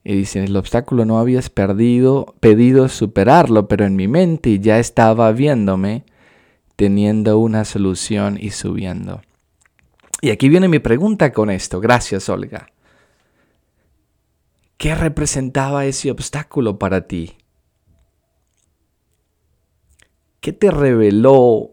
y 0.06 0.14
dice, 0.14 0.38
en 0.38 0.44
el 0.44 0.56
obstáculo 0.56 1.06
no 1.06 1.18
habías 1.18 1.48
perdido, 1.48 2.34
pedido 2.38 2.90
superarlo, 2.90 3.68
pero 3.68 3.86
en 3.86 3.96
mi 3.96 4.06
mente 4.06 4.60
ya 4.60 4.78
estaba 4.78 5.32
viéndome 5.32 6.04
teniendo 6.76 7.38
una 7.38 7.64
solución 7.64 8.36
y 8.38 8.50
subiendo. 8.50 9.22
Y 10.20 10.30
aquí 10.30 10.50
viene 10.50 10.68
mi 10.68 10.78
pregunta 10.78 11.32
con 11.32 11.48
esto. 11.50 11.80
Gracias, 11.80 12.28
Olga. 12.28 12.68
¿Qué 14.76 14.94
representaba 14.94 15.86
ese 15.86 16.10
obstáculo 16.10 16.78
para 16.78 17.06
ti? 17.06 17.38
¿Qué 20.40 20.52
te 20.52 20.70
reveló 20.70 21.70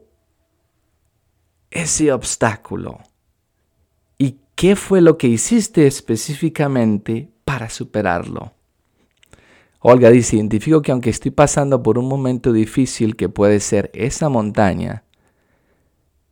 ese 1.70 2.14
obstáculo? 2.14 3.00
¿Y 4.62 4.68
qué 4.68 4.76
fue 4.76 5.02
lo 5.02 5.18
que 5.18 5.28
hiciste 5.28 5.88
específicamente 5.88 7.32
para 7.46 7.68
superarlo? 7.68 8.54
Olga 9.80 10.12
dice, 10.12 10.36
identifico 10.36 10.84
que 10.84 10.92
aunque 10.92 11.10
estoy 11.10 11.32
pasando 11.32 11.82
por 11.82 11.98
un 11.98 12.08
momento 12.08 12.54
difícil 12.54 13.16
que 13.16 13.28
puede 13.28 13.60
ser 13.60 13.90
esa 13.96 14.30
montaña, 14.30 15.04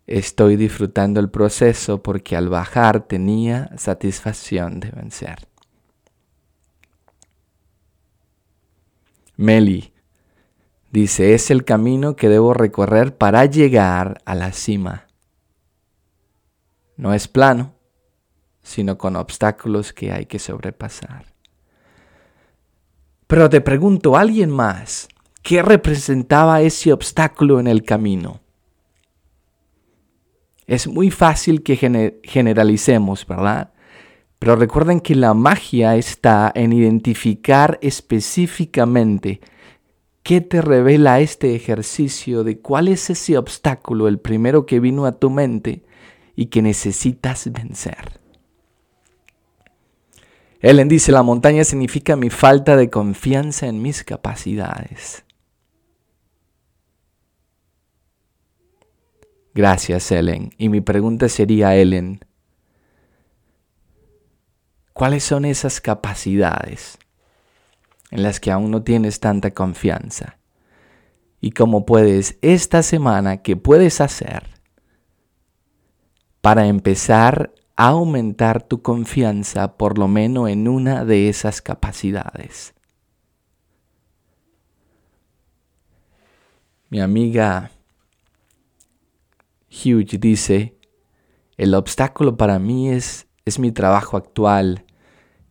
estoy 0.05 0.57
disfrutando 0.57 1.19
el 1.19 1.31
proceso 1.31 2.03
porque 2.03 2.35
al 2.35 2.49
bajar 2.49 3.07
tenía 3.07 3.71
satisfacción 3.77 4.79
de 4.79 4.91
vencer. 4.91 5.47
Meli 9.37 9.91
dice, 10.91 11.33
es 11.33 11.49
el 11.49 11.65
camino 11.65 12.15
que 12.15 12.29
debo 12.29 12.53
recorrer 12.53 13.17
para 13.17 13.45
llegar 13.45 14.21
a 14.25 14.35
la 14.35 14.51
cima. 14.51 15.07
No 16.95 17.15
es 17.15 17.27
plano, 17.27 17.78
sino 18.69 18.99
con 18.99 19.15
obstáculos 19.15 19.93
que 19.93 20.11
hay 20.11 20.27
que 20.27 20.37
sobrepasar. 20.37 21.25
Pero 23.25 23.49
te 23.49 23.61
pregunto, 23.61 24.15
¿alguien 24.15 24.51
más? 24.51 25.09
¿Qué 25.41 25.63
representaba 25.63 26.61
ese 26.61 26.93
obstáculo 26.93 27.59
en 27.59 27.67
el 27.67 27.83
camino? 27.83 28.41
Es 30.67 30.87
muy 30.87 31.09
fácil 31.09 31.63
que 31.63 31.75
generalicemos, 32.23 33.25
¿verdad? 33.25 33.73
Pero 34.37 34.55
recuerden 34.55 34.99
que 34.99 35.15
la 35.15 35.33
magia 35.33 35.95
está 35.95 36.51
en 36.53 36.71
identificar 36.71 37.79
específicamente 37.81 39.41
qué 40.21 40.41
te 40.41 40.61
revela 40.61 41.21
este 41.21 41.55
ejercicio 41.55 42.43
de 42.43 42.59
cuál 42.59 42.87
es 42.87 43.09
ese 43.09 43.35
obstáculo, 43.35 44.07
el 44.07 44.19
primero 44.19 44.67
que 44.67 44.79
vino 44.79 45.07
a 45.07 45.13
tu 45.13 45.31
mente 45.31 45.85
y 46.35 46.47
que 46.47 46.61
necesitas 46.61 47.51
vencer. 47.51 48.19
Ellen 50.61 50.89
dice, 50.89 51.11
la 51.11 51.23
montaña 51.23 51.63
significa 51.63 52.17
mi 52.17 52.29
falta 52.29 52.75
de 52.75 52.89
confianza 52.89 53.67
en 53.67 53.81
mis 53.81 54.03
capacidades. 54.03 55.23
Gracias, 59.53 60.11
Ellen. 60.11 60.51
Y 60.57 60.69
mi 60.69 60.81
pregunta 60.81 61.29
sería, 61.29 61.75
Ellen, 61.75 62.25
¿cuáles 64.93 65.23
son 65.23 65.45
esas 65.45 65.79
capacidades 65.79 66.97
en 68.11 68.23
las 68.23 68.39
que 68.39 68.51
aún 68.51 68.69
no 68.71 68.83
tienes 68.83 69.21
tanta 69.21 69.51
confianza? 69.51 70.39
Y 71.39 71.51
cómo 71.51 71.85
puedes 71.85 72.37
esta 72.41 72.83
semana, 72.83 73.37
¿qué 73.37 73.55
puedes 73.55 74.01
hacer 74.01 74.43
para 76.41 76.67
empezar 76.67 77.53
aumentar 77.79 78.61
tu 78.61 78.81
confianza 78.81 79.77
por 79.77 79.97
lo 79.97 80.09
menos 80.09 80.49
en 80.49 80.67
una 80.67 81.05
de 81.05 81.29
esas 81.29 81.61
capacidades. 81.61 82.73
Mi 86.89 86.99
amiga 86.99 87.71
Hugh 89.69 90.19
dice, 90.19 90.77
el 91.55 91.73
obstáculo 91.73 92.35
para 92.35 92.59
mí 92.59 92.89
es, 92.89 93.27
es 93.45 93.59
mi 93.59 93.71
trabajo 93.71 94.17
actual 94.17 94.83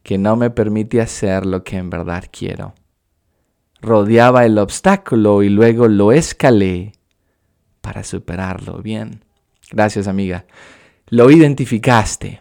que 0.03 0.19
no 0.19 0.37
me 0.37 0.51
permite 0.51 1.01
hacer 1.01 1.47
lo 1.47 1.65
que 1.65 1.79
en 1.79 1.89
verdad 1.89 2.25
quiero. 2.31 2.75
Rodeaba 3.81 4.45
el 4.45 4.59
obstáculo 4.59 5.43
y 5.43 5.49
luego 5.49 5.89
lo 5.89 6.13
escalé 6.13 6.93
para 7.81 8.05
superarlo. 8.05 8.83
Bien. 8.83 9.25
Gracias 9.71 10.09
amiga 10.09 10.45
lo 11.11 11.31
identificaste 11.31 12.41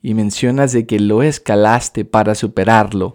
y 0.00 0.14
mencionas 0.14 0.72
de 0.72 0.86
que 0.86 0.98
lo 0.98 1.22
escalaste 1.22 2.04
para 2.04 2.34
superarlo, 2.34 3.14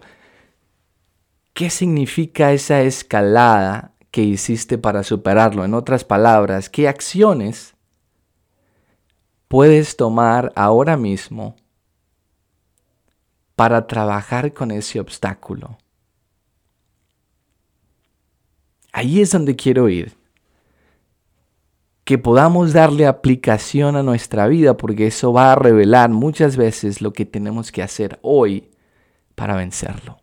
¿qué 1.54 1.70
significa 1.70 2.54
esa 2.54 2.82
escalada 2.82 3.94
que 4.12 4.24
hiciste 4.24 4.78
para 4.78 5.04
superarlo? 5.04 5.66
En 5.66 5.74
otras 5.74 6.04
palabras, 6.04 6.70
¿qué 6.70 6.88
acciones 6.88 7.76
puedes 9.48 9.98
tomar 9.98 10.52
ahora 10.56 10.98
mismo 10.98 11.56
para 13.56 13.88
trabajar 13.88 14.54
con 14.54 14.72
ese 14.72 15.00
obstáculo? 15.00 15.78
Ahí 18.94 19.22
es 19.22 19.32
donde 19.32 19.56
quiero 19.56 19.90
ir 19.90 20.18
que 22.08 22.18
podamos 22.18 22.72
darle 22.72 23.06
aplicación 23.06 23.98
a 23.98 24.02
nuestra 24.02 24.48
vida, 24.48 24.78
porque 24.78 25.08
eso 25.08 25.34
va 25.34 25.52
a 25.52 25.56
revelar 25.56 26.10
muchas 26.10 26.56
veces 26.56 27.02
lo 27.02 27.12
que 27.12 27.26
tenemos 27.26 27.70
que 27.70 27.84
hacer 27.84 28.18
hoy 28.22 28.72
para 29.36 29.58
vencerlo. 29.58 30.18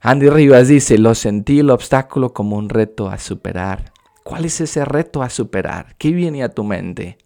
Andy 0.00 0.30
Rivas 0.30 0.68
dice, 0.68 0.96
lo 0.96 1.16
sentí 1.16 1.58
el 1.58 1.70
obstáculo 1.70 2.32
como 2.32 2.56
un 2.56 2.68
reto 2.68 3.08
a 3.08 3.18
superar. 3.18 3.92
¿Cuál 4.22 4.44
es 4.44 4.60
ese 4.60 4.84
reto 4.84 5.24
a 5.24 5.28
superar? 5.28 5.96
¿Qué 5.98 6.12
viene 6.12 6.44
a 6.44 6.50
tu 6.50 6.62
mente? 6.62 7.18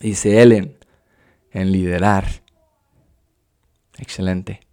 Dice 0.00 0.40
Ellen, 0.40 0.78
en 1.50 1.70
liderar. 1.70 2.24
Excelente. 3.98 4.65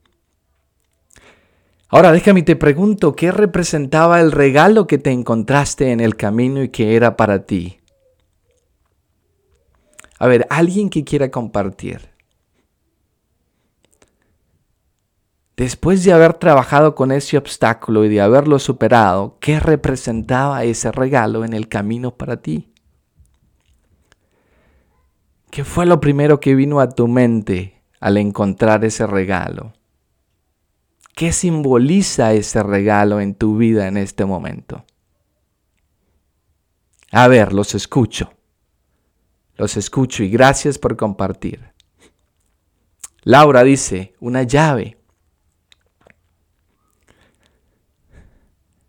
Ahora 1.93 2.11
déjame 2.11 2.41
te 2.41 2.55
pregunto, 2.55 3.15
¿qué 3.15 3.31
representaba 3.31 4.19
el 4.19 4.31
regalo 4.31 4.87
que 4.87 4.97
te 4.97 5.11
encontraste 5.11 5.91
en 5.91 5.99
el 5.99 6.15
camino 6.15 6.63
y 6.63 6.69
que 6.69 6.95
era 6.95 7.15
para 7.15 7.45
ti? 7.45 7.81
A 10.17 10.25
ver, 10.25 10.47
alguien 10.49 10.89
que 10.89 11.03
quiera 11.03 11.29
compartir. 11.29 12.09
Después 15.55 16.03
de 16.03 16.13
haber 16.13 16.33
trabajado 16.33 16.95
con 16.95 17.11
ese 17.11 17.37
obstáculo 17.37 18.03
y 18.05 18.09
de 18.09 18.21
haberlo 18.21 18.57
superado, 18.57 19.37
¿qué 19.39 19.59
representaba 19.59 20.63
ese 20.63 20.91
regalo 20.91 21.45
en 21.45 21.53
el 21.53 21.67
camino 21.67 22.17
para 22.17 22.41
ti? 22.41 22.73
¿Qué 25.51 25.63
fue 25.63 25.85
lo 25.85 25.99
primero 25.99 26.39
que 26.39 26.55
vino 26.55 26.79
a 26.79 26.89
tu 26.89 27.07
mente 27.07 27.83
al 27.99 28.17
encontrar 28.17 28.83
ese 28.83 29.05
regalo? 29.05 29.73
¿Qué 31.15 31.31
simboliza 31.31 32.33
ese 32.33 32.63
regalo 32.63 33.21
en 33.21 33.35
tu 33.35 33.57
vida 33.57 33.87
en 33.87 33.97
este 33.97 34.25
momento? 34.25 34.85
A 37.11 37.27
ver, 37.27 37.53
los 37.53 37.75
escucho. 37.75 38.33
Los 39.55 39.77
escucho 39.77 40.23
y 40.23 40.29
gracias 40.29 40.79
por 40.79 40.97
compartir. 40.97 41.71
Laura 43.21 43.63
dice, 43.63 44.15
una 44.19 44.43
llave. 44.43 44.97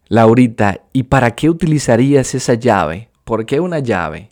Laurita, 0.09 0.81
¿y 0.93 1.05
para 1.05 1.35
qué 1.35 1.51
utilizarías 1.51 2.35
esa 2.35 2.55
llave? 2.55 3.11
¿Por 3.25 3.45
qué 3.45 3.61
una 3.61 3.81
llave? 3.81 4.31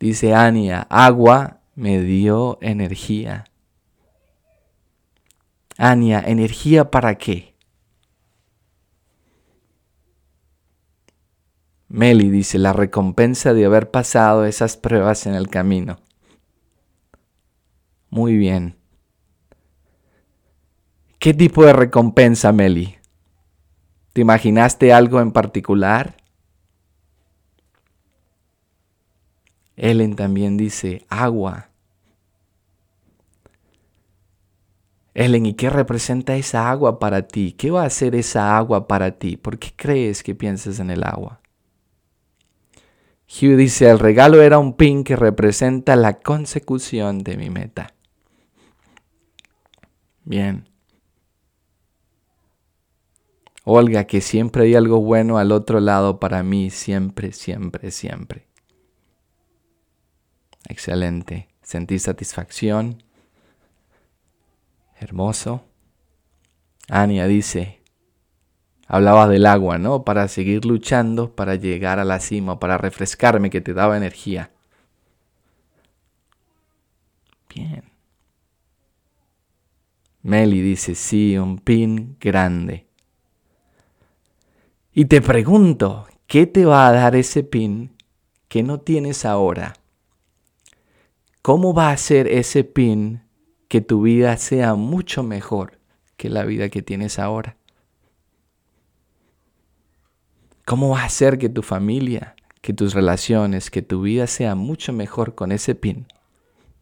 Dice 0.00 0.34
Ania, 0.34 0.86
agua 0.90 1.60
me 1.74 2.00
dio 2.00 2.58
energía. 2.60 3.44
Ania, 5.82 6.20
¿energía 6.20 6.90
para 6.90 7.16
qué? 7.16 7.54
Meli 11.88 12.28
dice, 12.28 12.58
la 12.58 12.74
recompensa 12.74 13.54
de 13.54 13.64
haber 13.64 13.90
pasado 13.90 14.44
esas 14.44 14.76
pruebas 14.76 15.24
en 15.24 15.34
el 15.34 15.48
camino. 15.48 15.98
Muy 18.10 18.36
bien. 18.36 18.76
¿Qué 21.18 21.32
tipo 21.32 21.64
de 21.64 21.72
recompensa, 21.72 22.52
Meli? 22.52 22.98
¿Te 24.12 24.20
imaginaste 24.20 24.92
algo 24.92 25.22
en 25.22 25.32
particular? 25.32 26.14
Ellen 29.76 30.14
también 30.14 30.58
dice, 30.58 31.06
agua. 31.08 31.69
Ellen, 35.14 35.46
¿y 35.46 35.54
qué 35.54 35.70
representa 35.70 36.36
esa 36.36 36.70
agua 36.70 36.98
para 36.98 37.26
ti? 37.26 37.52
¿Qué 37.52 37.70
va 37.70 37.82
a 37.82 37.86
hacer 37.86 38.14
esa 38.14 38.56
agua 38.56 38.86
para 38.86 39.18
ti? 39.18 39.36
¿Por 39.36 39.58
qué 39.58 39.72
crees 39.74 40.22
que 40.22 40.34
piensas 40.34 40.78
en 40.78 40.90
el 40.90 41.02
agua? 41.02 41.40
Hugh 43.26 43.56
dice, 43.56 43.88
el 43.88 43.98
regalo 43.98 44.42
era 44.42 44.58
un 44.58 44.74
pin 44.74 45.04
que 45.04 45.16
representa 45.16 45.94
la 45.96 46.20
consecución 46.20 47.18
de 47.18 47.36
mi 47.36 47.50
meta. 47.50 47.94
Bien. 50.24 50.68
Olga, 53.64 54.04
que 54.04 54.20
siempre 54.20 54.64
hay 54.64 54.74
algo 54.74 55.00
bueno 55.00 55.38
al 55.38 55.52
otro 55.52 55.80
lado 55.80 56.18
para 56.18 56.42
mí, 56.42 56.70
siempre, 56.70 57.32
siempre, 57.32 57.90
siempre. 57.90 58.46
Excelente. 60.68 61.48
Sentí 61.62 61.98
satisfacción. 61.98 63.02
Hermoso. 65.00 65.64
Ania 66.88 67.26
dice, 67.26 67.80
hablaba 68.86 69.28
del 69.28 69.46
agua, 69.46 69.78
¿no? 69.78 70.04
Para 70.04 70.28
seguir 70.28 70.66
luchando, 70.66 71.34
para 71.34 71.54
llegar 71.54 71.98
a 71.98 72.04
la 72.04 72.20
cima, 72.20 72.60
para 72.60 72.76
refrescarme, 72.76 73.48
que 73.48 73.62
te 73.62 73.72
daba 73.72 73.96
energía. 73.96 74.50
Bien. 77.54 77.84
Meli 80.22 80.60
dice, 80.60 80.94
sí, 80.94 81.38
un 81.38 81.58
pin 81.58 82.18
grande. 82.20 82.86
Y 84.92 85.06
te 85.06 85.22
pregunto, 85.22 86.08
¿qué 86.26 86.46
te 86.46 86.66
va 86.66 86.86
a 86.86 86.92
dar 86.92 87.16
ese 87.16 87.42
pin 87.42 87.96
que 88.48 88.62
no 88.62 88.80
tienes 88.80 89.24
ahora? 89.24 89.72
¿Cómo 91.40 91.72
va 91.72 91.90
a 91.90 91.96
ser 91.96 92.26
ese 92.28 92.64
pin 92.64 93.22
que 93.70 93.80
tu 93.80 94.02
vida 94.02 94.36
sea 94.36 94.74
mucho 94.74 95.22
mejor 95.22 95.78
que 96.16 96.28
la 96.28 96.44
vida 96.44 96.70
que 96.70 96.82
tienes 96.82 97.20
ahora? 97.20 97.56
¿Cómo 100.66 100.88
va 100.90 101.02
a 101.02 101.04
hacer 101.04 101.38
que 101.38 101.48
tu 101.48 101.62
familia, 101.62 102.34
que 102.62 102.72
tus 102.72 102.94
relaciones, 102.94 103.70
que 103.70 103.80
tu 103.80 104.02
vida 104.02 104.26
sea 104.26 104.56
mucho 104.56 104.92
mejor 104.92 105.36
con 105.36 105.52
ese 105.52 105.76
pin 105.76 106.08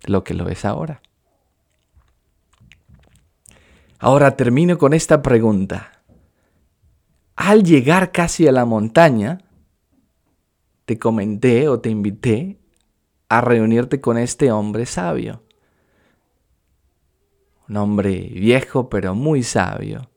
lo 0.07 0.25
que 0.25 0.33
lo 0.33 0.49
es 0.49 0.65
ahora? 0.65 1.03
Ahora 3.99 4.35
termino 4.35 4.79
con 4.79 4.95
esta 4.95 5.21
pregunta 5.21 5.93
al 7.37 7.65
llegar 7.65 8.13
casi 8.13 8.49
a 8.49 8.53
la 8.53 8.65
montaña, 8.65 9.43
te 10.87 10.99
comenté 10.99 11.69
o 11.69 11.81
te 11.81 11.91
invité 11.91 12.59
a 13.29 13.43
reunirte 13.43 14.01
con 14.01 14.17
este 14.17 14.51
hombre 14.51 14.87
sabio. 14.87 15.43
Un 17.69 17.77
hombre 17.77 18.17
viejo 18.19 18.89
pero 18.89 19.15
muy 19.15 19.43
sabio. 19.43 20.11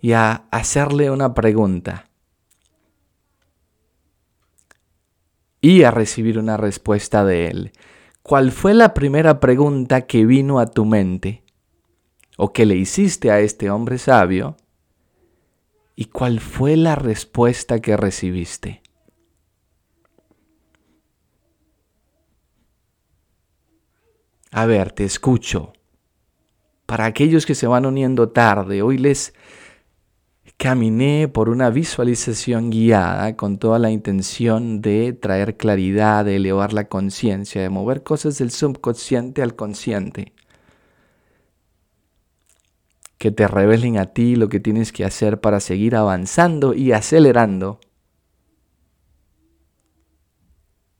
Y 0.00 0.12
a 0.12 0.46
hacerle 0.50 1.10
una 1.10 1.34
pregunta. 1.34 2.08
Y 5.60 5.84
a 5.84 5.90
recibir 5.90 6.38
una 6.38 6.56
respuesta 6.56 7.24
de 7.24 7.46
él. 7.48 7.72
¿Cuál 8.22 8.52
fue 8.52 8.74
la 8.74 8.94
primera 8.94 9.38
pregunta 9.38 10.02
que 10.02 10.24
vino 10.24 10.58
a 10.58 10.66
tu 10.66 10.84
mente? 10.84 11.44
¿O 12.36 12.52
que 12.52 12.66
le 12.66 12.74
hiciste 12.74 13.30
a 13.30 13.40
este 13.40 13.70
hombre 13.70 13.98
sabio? 13.98 14.56
¿Y 15.94 16.06
cuál 16.06 16.40
fue 16.40 16.76
la 16.76 16.94
respuesta 16.94 17.80
que 17.80 17.96
recibiste? 17.96 18.82
A 24.50 24.66
ver, 24.66 24.92
te 24.92 25.04
escucho. 25.04 25.72
Para 26.92 27.06
aquellos 27.06 27.46
que 27.46 27.54
se 27.54 27.66
van 27.66 27.86
uniendo 27.86 28.28
tarde, 28.28 28.82
hoy 28.82 28.98
les 28.98 29.32
caminé 30.58 31.26
por 31.26 31.48
una 31.48 31.70
visualización 31.70 32.68
guiada 32.68 33.34
con 33.34 33.56
toda 33.56 33.78
la 33.78 33.90
intención 33.90 34.82
de 34.82 35.14
traer 35.14 35.56
claridad, 35.56 36.26
de 36.26 36.36
elevar 36.36 36.74
la 36.74 36.88
conciencia, 36.88 37.62
de 37.62 37.70
mover 37.70 38.02
cosas 38.02 38.36
del 38.36 38.50
subconsciente 38.50 39.40
al 39.40 39.56
consciente. 39.56 40.34
Que 43.16 43.30
te 43.30 43.48
revelen 43.48 43.96
a 43.96 44.12
ti 44.12 44.36
lo 44.36 44.50
que 44.50 44.60
tienes 44.60 44.92
que 44.92 45.06
hacer 45.06 45.40
para 45.40 45.60
seguir 45.60 45.96
avanzando 45.96 46.74
y 46.74 46.92
acelerando 46.92 47.80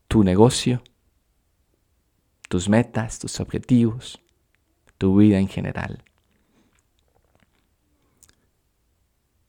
tu 0.07 0.23
negocio, 0.23 0.81
tus 2.49 2.67
metas, 2.67 3.19
tus 3.19 3.39
objetivos, 3.39 4.22
tu 5.03 5.17
vida 5.17 5.37
en 5.37 5.49
general. 5.49 6.01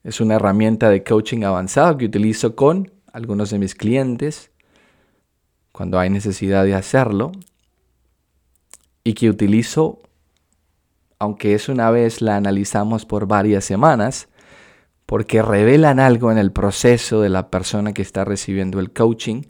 Es 0.02 0.20
una 0.20 0.34
herramienta 0.34 0.90
de 0.90 1.04
coaching 1.04 1.44
avanzado 1.44 1.96
que 1.96 2.06
utilizo 2.06 2.56
con 2.56 2.90
algunos 3.12 3.50
de 3.50 3.60
mis 3.60 3.76
clientes 3.76 4.50
cuando 5.70 6.00
hay 6.00 6.10
necesidad 6.10 6.64
de 6.64 6.74
hacerlo 6.74 7.30
y 9.04 9.14
que 9.14 9.30
utilizo 9.30 10.00
aunque 11.20 11.54
es 11.54 11.68
una 11.68 11.88
vez 11.92 12.20
la 12.20 12.34
analizamos 12.34 13.06
por 13.06 13.28
varias 13.28 13.64
semanas, 13.64 14.26
porque 15.06 15.40
revelan 15.40 16.00
algo 16.00 16.32
en 16.32 16.38
el 16.38 16.50
proceso 16.50 17.20
de 17.20 17.28
la 17.28 17.48
persona 17.48 17.92
que 17.92 18.02
está 18.02 18.24
recibiendo 18.24 18.80
el 18.80 18.92
coaching, 18.92 19.42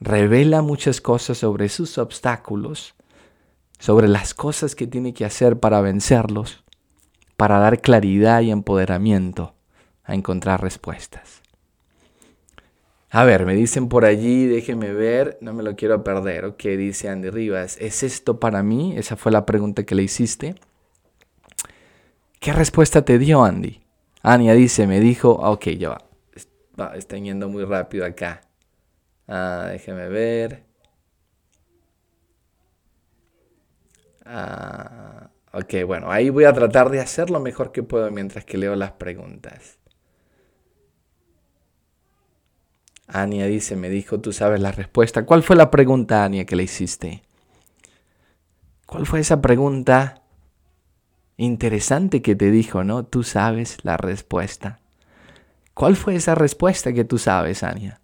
revela 0.00 0.62
muchas 0.62 1.00
cosas 1.00 1.38
sobre 1.38 1.68
sus 1.68 1.96
obstáculos, 1.96 2.96
sobre 3.82 4.06
las 4.06 4.32
cosas 4.32 4.76
que 4.76 4.86
tiene 4.86 5.12
que 5.12 5.24
hacer 5.24 5.58
para 5.58 5.80
vencerlos, 5.80 6.62
para 7.36 7.58
dar 7.58 7.80
claridad 7.80 8.40
y 8.42 8.52
empoderamiento 8.52 9.56
a 10.04 10.14
encontrar 10.14 10.62
respuestas. 10.62 11.42
A 13.10 13.24
ver, 13.24 13.44
me 13.44 13.56
dicen 13.56 13.88
por 13.88 14.04
allí, 14.04 14.46
déjeme 14.46 14.92
ver, 14.92 15.36
no 15.40 15.52
me 15.52 15.64
lo 15.64 15.74
quiero 15.74 16.04
perder. 16.04 16.44
Ok, 16.44 16.62
dice 16.62 17.08
Andy 17.08 17.30
Rivas, 17.30 17.76
¿es 17.80 18.04
esto 18.04 18.38
para 18.38 18.62
mí? 18.62 18.96
Esa 18.96 19.16
fue 19.16 19.32
la 19.32 19.44
pregunta 19.44 19.82
que 19.82 19.96
le 19.96 20.04
hiciste. 20.04 20.54
¿Qué 22.38 22.52
respuesta 22.52 23.04
te 23.04 23.18
dio 23.18 23.42
Andy? 23.42 23.82
Ania 24.22 24.54
dice, 24.54 24.86
me 24.86 25.00
dijo, 25.00 25.30
ok, 25.30 25.70
ya 25.70 25.98
va. 26.76 26.94
está 26.94 27.18
yendo 27.18 27.48
muy 27.48 27.64
rápido 27.64 28.06
acá. 28.06 28.42
Ah, 29.26 29.70
déjeme 29.72 30.08
ver. 30.08 30.71
Ah, 34.24 35.30
ok, 35.52 35.84
bueno, 35.86 36.10
ahí 36.10 36.30
voy 36.30 36.44
a 36.44 36.52
tratar 36.52 36.90
de 36.90 37.00
hacer 37.00 37.30
lo 37.30 37.40
mejor 37.40 37.72
que 37.72 37.82
puedo 37.82 38.10
mientras 38.10 38.44
que 38.44 38.58
leo 38.58 38.76
las 38.76 38.92
preguntas. 38.92 39.78
Ania 43.08 43.46
dice, 43.46 43.76
me 43.76 43.90
dijo, 43.90 44.20
tú 44.20 44.32
sabes 44.32 44.60
la 44.60 44.72
respuesta. 44.72 45.26
¿Cuál 45.26 45.42
fue 45.42 45.56
la 45.56 45.70
pregunta, 45.70 46.24
Ania, 46.24 46.46
que 46.46 46.56
le 46.56 46.62
hiciste? 46.62 47.22
¿Cuál 48.86 49.06
fue 49.06 49.20
esa 49.20 49.40
pregunta 49.40 50.22
interesante 51.36 52.22
que 52.22 52.34
te 52.34 52.50
dijo, 52.50 52.84
no? 52.84 53.04
Tú 53.04 53.22
sabes 53.22 53.78
la 53.82 53.96
respuesta. 53.96 54.80
¿Cuál 55.74 55.96
fue 55.96 56.14
esa 56.14 56.34
respuesta 56.34 56.92
que 56.92 57.04
tú 57.04 57.18
sabes, 57.18 57.62
Ania? 57.62 58.00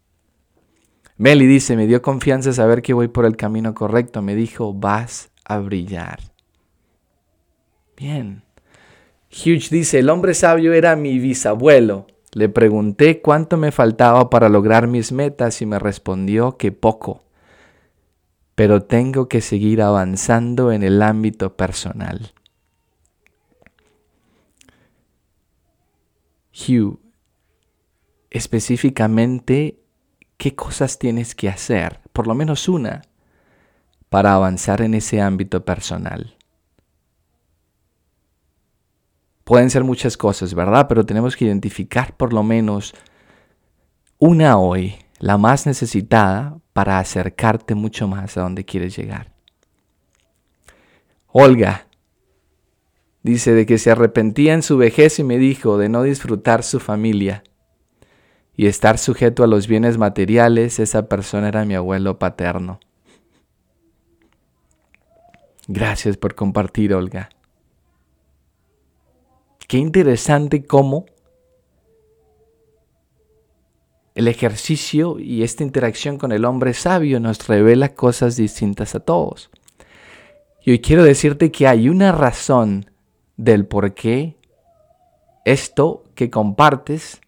Meli 1.16 1.46
dice, 1.46 1.76
me 1.76 1.86
dio 1.86 2.00
confianza 2.00 2.52
saber 2.52 2.80
que 2.82 2.94
voy 2.94 3.08
por 3.08 3.24
el 3.24 3.36
camino 3.36 3.74
correcto. 3.74 4.22
Me 4.22 4.34
dijo, 4.34 4.72
vas 4.72 5.30
a 5.48 5.58
brillar. 5.58 6.20
Bien. 7.96 8.42
Hugh 9.30 9.68
dice, 9.70 9.98
el 9.98 10.10
hombre 10.10 10.34
sabio 10.34 10.72
era 10.72 10.94
mi 10.94 11.18
bisabuelo. 11.18 12.06
Le 12.32 12.48
pregunté 12.48 13.20
cuánto 13.20 13.56
me 13.56 13.72
faltaba 13.72 14.30
para 14.30 14.48
lograr 14.48 14.86
mis 14.86 15.10
metas 15.12 15.60
y 15.62 15.66
me 15.66 15.78
respondió 15.78 16.56
que 16.56 16.70
poco. 16.70 17.24
Pero 18.54 18.82
tengo 18.82 19.28
que 19.28 19.40
seguir 19.40 19.82
avanzando 19.82 20.72
en 20.72 20.82
el 20.82 21.02
ámbito 21.02 21.56
personal. 21.56 22.32
Hugh, 26.52 26.98
específicamente, 28.30 29.80
¿qué 30.36 30.54
cosas 30.54 30.98
tienes 30.98 31.34
que 31.34 31.48
hacer? 31.48 32.00
Por 32.12 32.26
lo 32.26 32.34
menos 32.34 32.68
una, 32.68 33.02
para 34.08 34.34
avanzar 34.34 34.82
en 34.82 34.94
ese 34.94 35.20
ámbito 35.20 35.64
personal. 35.64 36.36
Pueden 39.44 39.70
ser 39.70 39.84
muchas 39.84 40.16
cosas, 40.16 40.54
¿verdad? 40.54 40.86
Pero 40.88 41.06
tenemos 41.06 41.36
que 41.36 41.46
identificar 41.46 42.16
por 42.16 42.32
lo 42.32 42.42
menos 42.42 42.94
una 44.18 44.58
hoy, 44.58 44.96
la 45.18 45.38
más 45.38 45.66
necesitada 45.66 46.58
para 46.72 46.98
acercarte 46.98 47.74
mucho 47.74 48.08
más 48.08 48.36
a 48.36 48.42
donde 48.42 48.64
quieres 48.64 48.96
llegar. 48.96 49.32
Olga 51.28 51.86
dice 53.22 53.52
de 53.52 53.66
que 53.66 53.78
se 53.78 53.90
arrepentía 53.90 54.54
en 54.54 54.62
su 54.62 54.76
vejez 54.76 55.18
y 55.18 55.24
me 55.24 55.38
dijo 55.38 55.78
de 55.78 55.88
no 55.88 56.02
disfrutar 56.02 56.62
su 56.62 56.80
familia 56.80 57.44
y 58.56 58.66
estar 58.66 58.98
sujeto 58.98 59.44
a 59.44 59.46
los 59.46 59.68
bienes 59.68 59.98
materiales, 59.98 60.80
esa 60.80 61.08
persona 61.08 61.48
era 61.48 61.64
mi 61.64 61.74
abuelo 61.74 62.18
paterno. 62.18 62.80
Gracias 65.70 66.16
por 66.16 66.34
compartir, 66.34 66.94
Olga. 66.94 67.28
Qué 69.68 69.76
interesante 69.76 70.64
cómo 70.64 71.04
el 74.14 74.28
ejercicio 74.28 75.18
y 75.18 75.42
esta 75.42 75.62
interacción 75.62 76.16
con 76.16 76.32
el 76.32 76.46
hombre 76.46 76.72
sabio 76.72 77.20
nos 77.20 77.46
revela 77.46 77.94
cosas 77.94 78.36
distintas 78.36 78.94
a 78.94 79.00
todos. 79.00 79.50
Y 80.64 80.70
hoy 80.70 80.80
quiero 80.80 81.04
decirte 81.04 81.52
que 81.52 81.68
hay 81.68 81.90
una 81.90 82.12
razón 82.12 82.90
del 83.36 83.66
por 83.66 83.92
qué 83.92 84.36
esto 85.44 86.02
que 86.14 86.30
compartes 86.30 87.20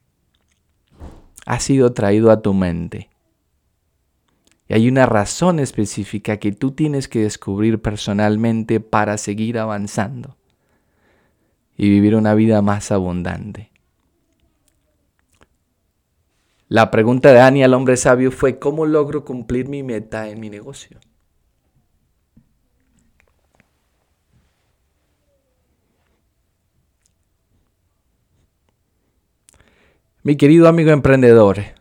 ha 1.45 1.61
sido 1.61 1.93
traído 1.93 2.31
a 2.31 2.41
tu 2.41 2.55
mente. 2.55 3.11
Y 4.71 4.75
hay 4.75 4.89
una 4.89 5.05
razón 5.05 5.59
específica 5.59 6.37
que 6.37 6.53
tú 6.53 6.71
tienes 6.71 7.09
que 7.09 7.23
descubrir 7.23 7.83
personalmente 7.83 8.79
para 8.79 9.19
seguir 9.19 9.59
avanzando 9.59 10.37
y 11.77 11.89
vivir 11.91 12.15
una 12.15 12.35
vida 12.35 12.63
más 12.63 12.93
abundante. 12.93 13.73
La 16.69 16.93
pregunta 16.93 17.33
de 17.33 17.41
Ani 17.41 17.65
al 17.65 17.75
hombre 17.75 17.97
sabio 17.97 18.31
fue, 18.31 18.61
¿cómo 18.61 18.87
logro 18.87 19.25
cumplir 19.25 19.69
mi 19.69 19.83
meta 19.83 20.29
en 20.29 20.39
mi 20.39 20.51
negocio? 20.51 21.01
Mi 30.23 30.37
querido 30.37 30.69
amigo 30.69 30.93
emprendedor, 30.93 31.80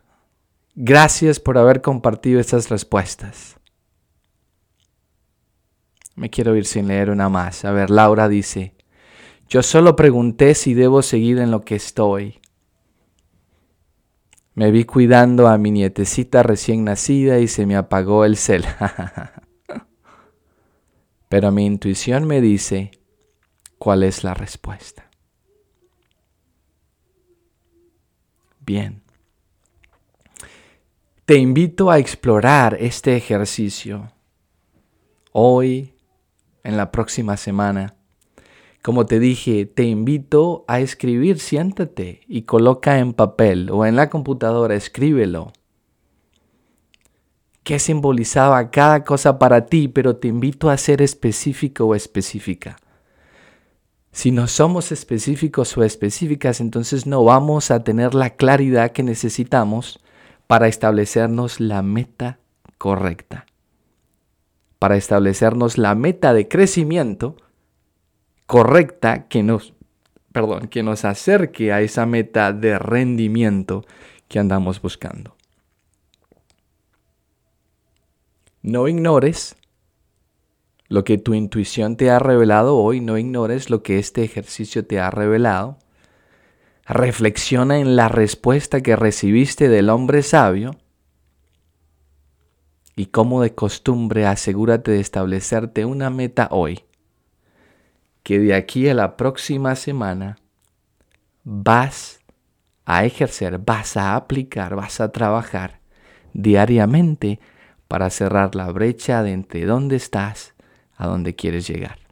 gracias 0.82 1.38
por 1.40 1.58
haber 1.58 1.82
compartido 1.82 2.40
estas 2.40 2.70
respuestas. 2.70 3.56
Me 6.16 6.30
quiero 6.30 6.56
ir 6.56 6.64
sin 6.64 6.88
leer 6.88 7.10
una 7.10 7.28
más. 7.28 7.64
A 7.66 7.72
ver, 7.72 7.90
Laura 7.90 8.28
dice, 8.28 8.74
yo 9.48 9.62
solo 9.62 9.94
pregunté 9.94 10.54
si 10.54 10.72
debo 10.72 11.02
seguir 11.02 11.38
en 11.38 11.50
lo 11.50 11.60
que 11.60 11.74
estoy. 11.76 12.40
Me 14.54 14.70
vi 14.70 14.84
cuidando 14.84 15.48
a 15.48 15.58
mi 15.58 15.70
nietecita 15.70 16.42
recién 16.42 16.84
nacida 16.84 17.38
y 17.38 17.48
se 17.48 17.66
me 17.66 17.76
apagó 17.76 18.24
el 18.24 18.36
cel. 18.36 18.64
Pero 21.28 21.52
mi 21.52 21.66
intuición 21.66 22.26
me 22.26 22.40
dice 22.40 22.90
cuál 23.78 24.02
es 24.02 24.24
la 24.24 24.34
respuesta. 24.34 25.10
Bien. 28.60 28.99
Te 31.30 31.36
invito 31.36 31.92
a 31.92 32.00
explorar 32.00 32.76
este 32.80 33.16
ejercicio 33.16 34.10
hoy, 35.30 35.94
en 36.64 36.76
la 36.76 36.90
próxima 36.90 37.36
semana 37.36 37.94
como 38.82 39.06
te 39.06 39.20
dije, 39.20 39.64
te 39.64 39.84
invito 39.84 40.64
a 40.66 40.80
escribir, 40.80 41.38
siéntate 41.38 42.22
y 42.26 42.42
coloca 42.42 42.98
en 42.98 43.12
papel 43.12 43.70
o 43.70 43.86
en 43.86 43.94
la 43.94 44.10
computadora, 44.10 44.74
escríbelo. 44.74 45.52
¿Qué 47.62 47.78
simbolizaba 47.78 48.68
cada 48.72 49.04
cosa 49.04 49.38
para 49.38 49.66
ti? 49.66 49.86
Pero 49.86 50.16
te 50.16 50.26
invito 50.26 50.68
a 50.68 50.76
ser 50.78 51.00
específico 51.00 51.84
o 51.84 51.94
específica. 51.94 52.76
Si 54.10 54.32
no 54.32 54.48
somos 54.48 54.90
específicos 54.90 55.78
o 55.78 55.84
específicas, 55.84 56.60
entonces 56.60 57.06
no 57.06 57.22
vamos 57.22 57.70
a 57.70 57.84
tener 57.84 58.14
la 58.16 58.30
claridad 58.30 58.90
que 58.90 59.04
necesitamos 59.04 60.00
para 60.50 60.66
establecernos 60.66 61.60
la 61.60 61.80
meta 61.80 62.40
correcta. 62.76 63.46
Para 64.80 64.96
establecernos 64.96 65.78
la 65.78 65.94
meta 65.94 66.34
de 66.34 66.48
crecimiento 66.48 67.36
correcta 68.46 69.28
que 69.28 69.44
nos, 69.44 69.74
perdón, 70.32 70.66
que 70.66 70.82
nos 70.82 71.04
acerque 71.04 71.72
a 71.72 71.82
esa 71.82 72.04
meta 72.04 72.52
de 72.52 72.80
rendimiento 72.80 73.84
que 74.26 74.40
andamos 74.40 74.82
buscando. 74.82 75.36
No 78.60 78.88
ignores 78.88 79.54
lo 80.88 81.04
que 81.04 81.16
tu 81.16 81.34
intuición 81.34 81.96
te 81.96 82.10
ha 82.10 82.18
revelado 82.18 82.76
hoy, 82.76 83.00
no 83.00 83.18
ignores 83.18 83.70
lo 83.70 83.84
que 83.84 84.00
este 84.00 84.24
ejercicio 84.24 84.84
te 84.84 84.98
ha 84.98 85.12
revelado. 85.12 85.78
Reflexiona 86.92 87.78
en 87.78 87.94
la 87.94 88.08
respuesta 88.08 88.80
que 88.80 88.96
recibiste 88.96 89.68
del 89.68 89.90
hombre 89.90 90.24
sabio 90.24 90.72
y 92.96 93.06
como 93.06 93.42
de 93.42 93.54
costumbre 93.54 94.26
asegúrate 94.26 94.90
de 94.90 94.98
establecerte 94.98 95.84
una 95.84 96.10
meta 96.10 96.48
hoy 96.50 96.82
que 98.24 98.40
de 98.40 98.54
aquí 98.54 98.88
a 98.88 98.94
la 98.94 99.16
próxima 99.16 99.76
semana 99.76 100.38
vas 101.44 102.18
a 102.84 103.04
ejercer, 103.04 103.58
vas 103.58 103.96
a 103.96 104.16
aplicar, 104.16 104.74
vas 104.74 105.00
a 105.00 105.12
trabajar 105.12 105.78
diariamente 106.32 107.38
para 107.86 108.10
cerrar 108.10 108.56
la 108.56 108.68
brecha 108.72 109.22
de 109.22 109.30
entre 109.30 109.64
dónde 109.64 109.94
estás 109.94 110.54
a 110.96 111.06
dónde 111.06 111.36
quieres 111.36 111.68
llegar. 111.68 112.09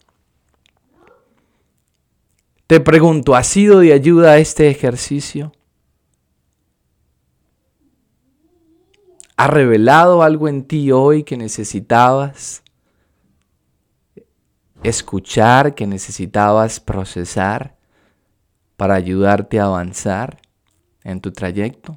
Te 2.68 2.78
pregunto, 2.78 3.34
¿ha 3.34 3.42
sido 3.42 3.80
de 3.80 3.92
ayuda 3.92 4.38
este 4.38 4.68
ejercicio? 4.68 5.52
¿Ha 9.36 9.48
revelado 9.48 10.22
algo 10.22 10.46
en 10.46 10.64
ti 10.64 10.92
hoy 10.92 11.24
que 11.24 11.36
necesitabas? 11.36 12.62
escuchar, 14.82 15.74
que 15.74 15.86
necesitabas 15.86 16.80
procesar 16.80 17.76
para 18.76 18.94
ayudarte 18.94 19.58
a 19.58 19.64
avanzar 19.64 20.40
en 21.02 21.20
tu 21.20 21.32
trayecto. 21.32 21.96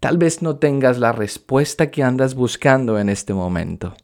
Tal 0.00 0.18
vez 0.18 0.42
no 0.42 0.56
tengas 0.56 0.98
la 0.98 1.12
respuesta 1.12 1.90
que 1.90 2.02
andas 2.02 2.34
buscando 2.34 2.98
en 2.98 3.08
este 3.08 3.32
momento. 3.32 3.94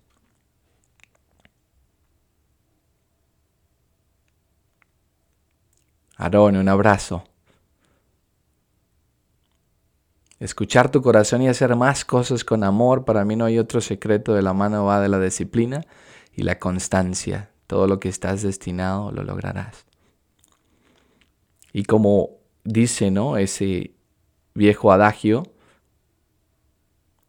Aarón, 6.23 6.57
un 6.57 6.69
abrazo. 6.69 7.25
Escuchar 10.39 10.89
tu 10.89 11.03
corazón 11.03 11.43
y 11.43 11.49
hacer 11.49 11.75
más 11.75 12.05
cosas 12.05 12.45
con 12.45 12.63
amor, 12.63 13.05
para 13.05 13.25
mí 13.25 13.35
no 13.35 13.45
hay 13.45 13.59
otro 13.59 13.81
secreto 13.81 14.33
de 14.33 14.43
la 14.43 14.53
mano 14.53 14.85
va 14.85 15.01
de 15.01 15.09
la 15.09 15.19
disciplina 15.19 15.85
y 16.33 16.43
la 16.43 16.61
constancia. 16.61 17.51
Todo 17.67 17.89
lo 17.89 17.99
que 17.99 18.09
estás 18.09 18.43
destinado 18.43 19.11
lo 19.11 19.25
lograrás. 19.25 19.85
Y 21.73 21.83
como 21.85 22.31
dice, 22.63 23.11
¿no? 23.11 23.37
Ese 23.37 23.97
viejo 24.55 24.93
adagio, 24.93 25.43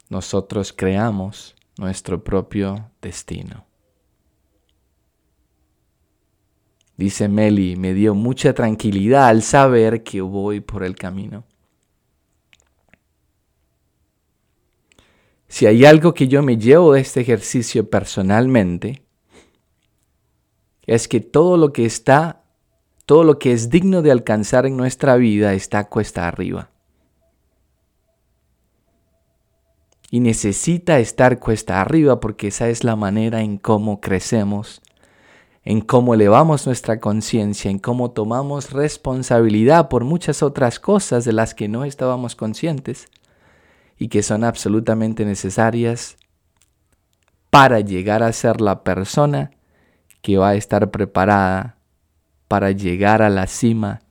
nosotros 0.09 0.71
creamos 0.71 1.55
nuestro 1.79 2.23
propio 2.23 2.91
destino. 3.01 3.65
Dice 6.95 7.27
Meli, 7.27 7.75
me 7.75 7.93
dio 7.93 8.13
mucha 8.13 8.53
tranquilidad 8.53 9.27
al 9.27 9.41
saber 9.41 10.03
que 10.03 10.21
voy 10.21 10.59
por 10.59 10.83
el 10.83 10.95
camino. 10.95 11.43
Si 15.47 15.65
hay 15.65 15.85
algo 15.85 16.13
que 16.13 16.27
yo 16.27 16.41
me 16.43 16.57
llevo 16.57 16.93
de 16.93 17.01
este 17.01 17.21
ejercicio 17.21 17.89
personalmente, 17.89 19.03
es 20.85 21.07
que 21.07 21.19
todo 21.19 21.57
lo 21.57 21.73
que 21.73 21.85
está, 21.85 22.43
todo 23.05 23.23
lo 23.23 23.39
que 23.39 23.53
es 23.53 23.69
digno 23.69 24.01
de 24.01 24.11
alcanzar 24.11 24.65
en 24.65 24.77
nuestra 24.77 25.15
vida 25.15 25.53
está 25.53 25.89
cuesta 25.89 26.27
arriba. 26.27 26.69
Y 30.11 30.19
necesita 30.19 30.99
estar 30.99 31.39
cuesta 31.39 31.81
arriba 31.81 32.19
porque 32.19 32.47
esa 32.47 32.69
es 32.69 32.83
la 32.83 32.95
manera 32.95 33.41
en 33.41 33.57
cómo 33.57 33.99
crecemos 33.99 34.81
en 35.65 35.81
cómo 35.81 36.13
elevamos 36.13 36.65
nuestra 36.65 36.99
conciencia, 36.99 37.71
en 37.71 37.79
cómo 37.79 38.11
tomamos 38.11 38.71
responsabilidad 38.71 39.87
por 39.87 40.03
muchas 40.03 40.43
otras 40.43 40.79
cosas 40.79 41.23
de 41.23 41.33
las 41.33 41.53
que 41.53 41.69
no 41.69 41.85
estábamos 41.85 42.35
conscientes 42.35 43.07
y 43.97 44.09
que 44.09 44.23
son 44.23 44.43
absolutamente 44.43 45.25
necesarias 45.25 46.17
para 47.49 47.79
llegar 47.79 48.23
a 48.23 48.33
ser 48.33 48.59
la 48.59 48.83
persona 48.83 49.51
que 50.21 50.37
va 50.37 50.49
a 50.49 50.55
estar 50.55 50.91
preparada 50.91 51.77
para 52.47 52.71
llegar 52.71 53.21
a 53.21 53.29
la 53.29 53.47
cima 53.47 54.01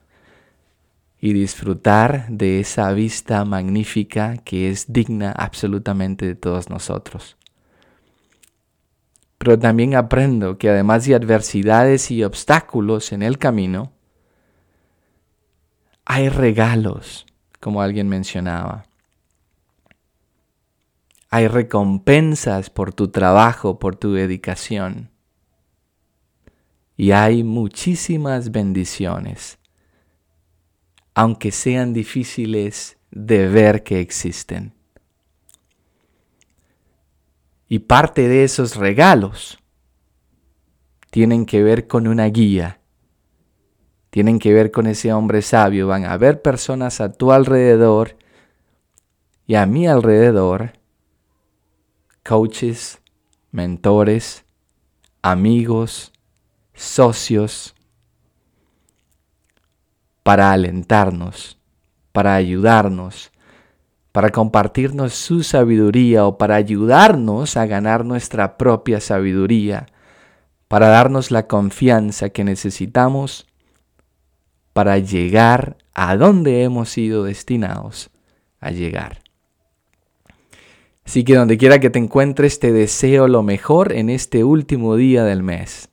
y 1.20 1.34
disfrutar 1.34 2.26
de 2.28 2.60
esa 2.60 2.92
vista 2.92 3.44
magnífica 3.44 4.38
que 4.38 4.70
es 4.70 4.92
digna 4.92 5.32
absolutamente 5.32 6.26
de 6.26 6.34
todos 6.34 6.70
nosotros 6.70 7.36
pero 9.42 9.58
también 9.58 9.96
aprendo 9.96 10.56
que 10.56 10.70
además 10.70 11.04
de 11.04 11.16
adversidades 11.16 12.12
y 12.12 12.22
obstáculos 12.22 13.10
en 13.10 13.24
el 13.24 13.38
camino, 13.38 13.90
hay 16.04 16.28
regalos, 16.28 17.26
como 17.58 17.82
alguien 17.82 18.08
mencionaba. 18.08 18.86
Hay 21.28 21.48
recompensas 21.48 22.70
por 22.70 22.92
tu 22.94 23.08
trabajo, 23.08 23.80
por 23.80 23.96
tu 23.96 24.12
dedicación. 24.12 25.10
Y 26.96 27.10
hay 27.10 27.42
muchísimas 27.42 28.52
bendiciones, 28.52 29.58
aunque 31.14 31.50
sean 31.50 31.92
difíciles 31.92 32.96
de 33.10 33.48
ver 33.48 33.82
que 33.82 33.98
existen. 33.98 34.72
Y 37.72 37.78
parte 37.78 38.28
de 38.28 38.44
esos 38.44 38.76
regalos 38.76 39.58
tienen 41.08 41.46
que 41.46 41.62
ver 41.62 41.86
con 41.86 42.06
una 42.06 42.26
guía, 42.26 42.82
tienen 44.10 44.38
que 44.38 44.52
ver 44.52 44.70
con 44.70 44.86
ese 44.86 45.10
hombre 45.14 45.40
sabio. 45.40 45.86
Van 45.86 46.04
a 46.04 46.12
haber 46.12 46.42
personas 46.42 47.00
a 47.00 47.14
tu 47.14 47.32
alrededor 47.32 48.18
y 49.46 49.54
a 49.54 49.64
mi 49.64 49.86
alrededor, 49.86 50.74
coaches, 52.22 53.00
mentores, 53.52 54.44
amigos, 55.22 56.12
socios, 56.74 57.74
para 60.22 60.52
alentarnos, 60.52 61.58
para 62.12 62.34
ayudarnos, 62.34 63.32
para 64.12 64.30
compartirnos 64.30 65.14
su 65.14 65.42
sabiduría 65.42 66.26
o 66.26 66.36
para 66.36 66.56
ayudarnos 66.56 67.56
a 67.56 67.66
ganar 67.66 68.04
nuestra 68.04 68.58
propia 68.58 69.00
sabiduría, 69.00 69.86
para 70.68 70.88
darnos 70.88 71.30
la 71.30 71.46
confianza 71.46 72.28
que 72.28 72.44
necesitamos 72.44 73.46
para 74.74 74.98
llegar 74.98 75.76
a 75.94 76.16
donde 76.16 76.62
hemos 76.62 76.90
sido 76.90 77.24
destinados 77.24 78.10
a 78.60 78.70
llegar. 78.70 79.22
Así 81.04 81.24
que 81.24 81.34
donde 81.34 81.58
quiera 81.58 81.80
que 81.80 81.90
te 81.90 81.98
encuentres, 81.98 82.60
te 82.60 82.72
deseo 82.72 83.28
lo 83.28 83.42
mejor 83.42 83.92
en 83.92 84.08
este 84.08 84.44
último 84.44 84.96
día 84.96 85.24
del 85.24 85.42
mes. 85.42 85.88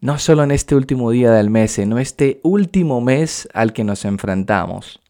No 0.00 0.18
solo 0.18 0.44
en 0.44 0.50
este 0.50 0.74
último 0.74 1.10
día 1.10 1.32
del 1.32 1.48
mes, 1.48 1.72
sino 1.72 1.98
este 1.98 2.40
último 2.42 3.00
mes 3.00 3.48
al 3.54 3.72
que 3.72 3.84
nos 3.84 4.04
enfrentamos. 4.04 5.00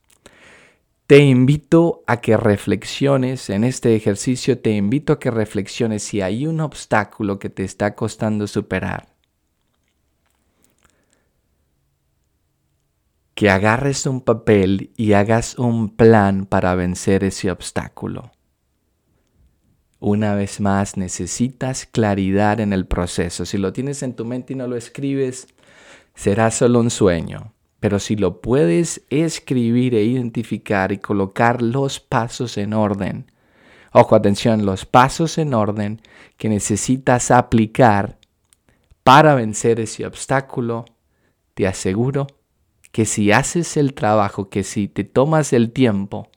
Te 1.07 1.19
invito 1.19 2.03
a 2.07 2.23
que 2.23 2.39
reflexiones 2.39 3.51
en 3.51 3.65
este 3.65 3.95
ejercicio, 3.95 4.59
te 4.59 4.71
invito 4.71 5.13
a 5.13 5.19
que 5.19 5.31
reflexiones 5.31 6.03
si 6.03 6.23
hay 6.23 6.47
un 6.47 6.63
obstáculo 6.63 7.39
que 7.39 7.51
te 7.51 7.63
está 7.63 7.95
costando 7.95 8.47
superar. 8.47 9.15
Que 13.35 13.51
agarres 13.51 14.07
un 14.07 14.23
papel 14.23 14.93
y 14.97 15.13
hagas 15.13 15.59
un 15.59 15.95
plan 15.95 16.47
para 16.47 16.75
vencer 16.75 17.23
ese 17.23 17.51
obstáculo. 17.51 18.33
Una 20.01 20.35
vez 20.35 20.59
más, 20.61 20.97
necesitas 20.97 21.85
claridad 21.85 22.61
en 22.61 22.73
el 22.73 22.87
proceso. 22.87 23.45
Si 23.45 23.59
lo 23.59 23.75
tienes 23.75 24.03
en 24.03 24.15
tu 24.15 24.25
mente 24.25 24.55
y 24.55 24.57
no 24.57 24.67
lo 24.69 24.77
escribes, 24.77 25.49
será 26.15 26.51
solo 26.51 26.81
un 26.81 26.91
sueño. 26.91 27.54
Pero 27.85 27.99
si 27.99 28.17
lo 28.17 28.41
puedes 28.41 29.03
escribir 29.11 29.95
e 29.95 30.05
identificar 30.05 30.91
y 30.91 30.97
colocar 30.97 31.61
los 31.61 32.01
pasos 32.01 32.57
en 32.57 32.73
orden, 32.73 33.31
ojo, 33.93 34.15
atención, 34.15 34.65
los 34.65 34.87
pasos 34.87 35.37
en 35.37 35.53
orden 35.53 36.01
que 36.39 36.49
necesitas 36.49 37.31
aplicar 37.31 38.17
para 39.03 39.35
vencer 39.35 39.81
ese 39.81 40.07
obstáculo, 40.07 40.87
te 41.53 41.67
aseguro 41.67 42.27
que 42.91 43.05
si 43.05 43.33
haces 43.33 43.77
el 43.77 43.93
trabajo, 43.93 44.49
que 44.49 44.65
si 44.65 44.89
te 44.89 45.05
tomas 45.05 45.53
el 45.53 45.71
tiempo, 45.71 46.31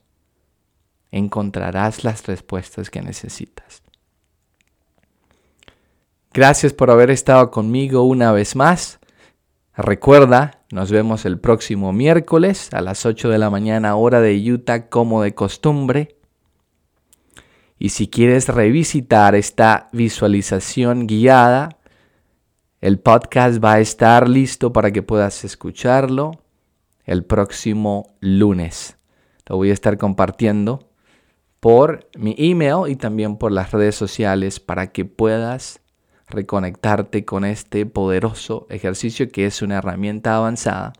encontrarás 1.10 2.04
las 2.04 2.26
respuestas 2.26 2.90
que 2.90 3.00
necesitas. 3.00 3.82
Gracias 6.34 6.74
por 6.74 6.90
haber 6.90 7.10
estado 7.10 7.50
conmigo 7.50 8.02
una 8.02 8.32
vez 8.32 8.54
más. 8.54 8.98
Recuerda, 9.74 10.57
nos 10.70 10.90
vemos 10.90 11.24
el 11.24 11.38
próximo 11.40 11.92
miércoles 11.94 12.68
a 12.72 12.82
las 12.82 13.06
8 13.06 13.30
de 13.30 13.38
la 13.38 13.48
mañana 13.48 13.96
hora 13.96 14.20
de 14.20 14.36
Utah 14.52 14.88
como 14.88 15.22
de 15.22 15.34
costumbre. 15.34 16.16
Y 17.78 17.90
si 17.90 18.08
quieres 18.08 18.48
revisitar 18.48 19.34
esta 19.34 19.88
visualización 19.92 21.06
guiada, 21.06 21.78
el 22.80 22.98
podcast 22.98 23.64
va 23.64 23.74
a 23.74 23.80
estar 23.80 24.28
listo 24.28 24.72
para 24.72 24.90
que 24.90 25.02
puedas 25.02 25.42
escucharlo 25.44 26.32
el 27.04 27.24
próximo 27.24 28.16
lunes. 28.20 28.98
Lo 29.46 29.56
voy 29.56 29.70
a 29.70 29.74
estar 29.74 29.96
compartiendo 29.96 30.90
por 31.60 32.08
mi 32.16 32.34
email 32.36 32.88
y 32.88 32.96
también 32.96 33.38
por 33.38 33.52
las 33.52 33.72
redes 33.72 33.94
sociales 33.94 34.60
para 34.60 34.92
que 34.92 35.06
puedas 35.06 35.80
reconectarte 36.30 37.24
con 37.24 37.44
este 37.44 37.86
poderoso 37.86 38.66
ejercicio 38.70 39.30
que 39.30 39.46
es 39.46 39.62
una 39.62 39.78
herramienta 39.78 40.36
avanzada 40.36 40.92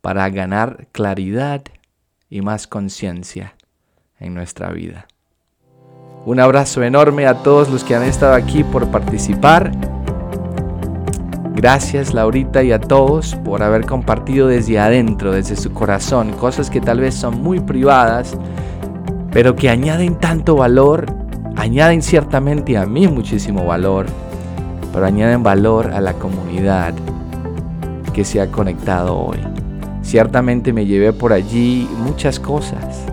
para 0.00 0.28
ganar 0.30 0.88
claridad 0.92 1.62
y 2.28 2.40
más 2.40 2.66
conciencia 2.66 3.54
en 4.18 4.34
nuestra 4.34 4.70
vida. 4.70 5.06
Un 6.24 6.40
abrazo 6.40 6.82
enorme 6.82 7.26
a 7.26 7.42
todos 7.42 7.68
los 7.68 7.84
que 7.84 7.94
han 7.94 8.04
estado 8.04 8.34
aquí 8.34 8.64
por 8.64 8.90
participar. 8.90 9.72
Gracias 11.54 12.14
Laurita 12.14 12.62
y 12.62 12.72
a 12.72 12.80
todos 12.80 13.34
por 13.44 13.62
haber 13.62 13.86
compartido 13.86 14.48
desde 14.48 14.78
adentro, 14.78 15.32
desde 15.32 15.56
su 15.56 15.72
corazón, 15.72 16.32
cosas 16.32 16.70
que 16.70 16.80
tal 16.80 17.00
vez 17.00 17.14
son 17.14 17.42
muy 17.42 17.60
privadas, 17.60 18.36
pero 19.30 19.54
que 19.54 19.68
añaden 19.68 20.18
tanto 20.18 20.56
valor 20.56 21.21
añaden 21.56 22.02
ciertamente 22.02 22.76
a 22.76 22.86
mí 22.86 23.06
muchísimo 23.08 23.64
valor, 23.64 24.06
pero 24.92 25.06
añaden 25.06 25.42
valor 25.42 25.92
a 25.92 26.00
la 26.00 26.14
comunidad 26.14 26.94
que 28.12 28.24
se 28.24 28.40
ha 28.40 28.50
conectado 28.50 29.18
hoy. 29.18 29.38
Ciertamente 30.02 30.72
me 30.72 30.86
llevé 30.86 31.12
por 31.12 31.32
allí 31.32 31.88
muchas 31.98 32.38
cosas, 32.38 33.04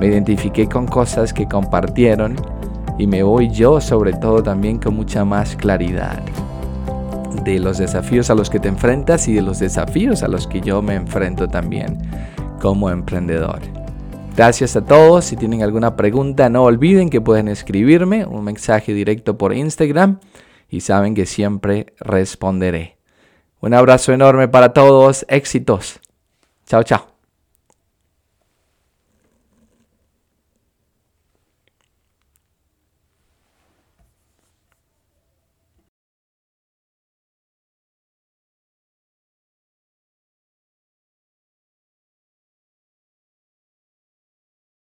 me 0.00 0.06
identifiqué 0.06 0.68
con 0.68 0.86
cosas 0.86 1.32
que 1.32 1.46
compartieron 1.46 2.36
y 2.98 3.06
me 3.06 3.22
voy 3.22 3.50
yo 3.50 3.80
sobre 3.80 4.12
todo 4.12 4.42
también 4.42 4.78
con 4.78 4.96
mucha 4.96 5.24
más 5.24 5.56
claridad 5.56 6.20
de 7.44 7.58
los 7.58 7.78
desafíos 7.78 8.30
a 8.30 8.34
los 8.34 8.50
que 8.50 8.60
te 8.60 8.68
enfrentas 8.68 9.26
y 9.28 9.34
de 9.34 9.42
los 9.42 9.58
desafíos 9.58 10.22
a 10.22 10.28
los 10.28 10.46
que 10.46 10.60
yo 10.60 10.82
me 10.82 10.94
enfrento 10.94 11.48
también 11.48 11.98
como 12.60 12.90
emprendedor. 12.90 13.81
Gracias 14.34 14.76
a 14.76 14.84
todos. 14.84 15.26
Si 15.26 15.36
tienen 15.36 15.62
alguna 15.62 15.94
pregunta, 15.94 16.48
no 16.48 16.64
olviden 16.64 17.10
que 17.10 17.20
pueden 17.20 17.48
escribirme 17.48 18.24
un 18.24 18.44
mensaje 18.44 18.94
directo 18.94 19.36
por 19.36 19.54
Instagram 19.54 20.20
y 20.68 20.80
saben 20.80 21.14
que 21.14 21.26
siempre 21.26 21.94
responderé. 21.98 22.96
Un 23.60 23.74
abrazo 23.74 24.12
enorme 24.12 24.48
para 24.48 24.72
todos. 24.72 25.24
Éxitos. 25.28 26.00
Chao, 26.66 26.82
chao. 26.82 27.11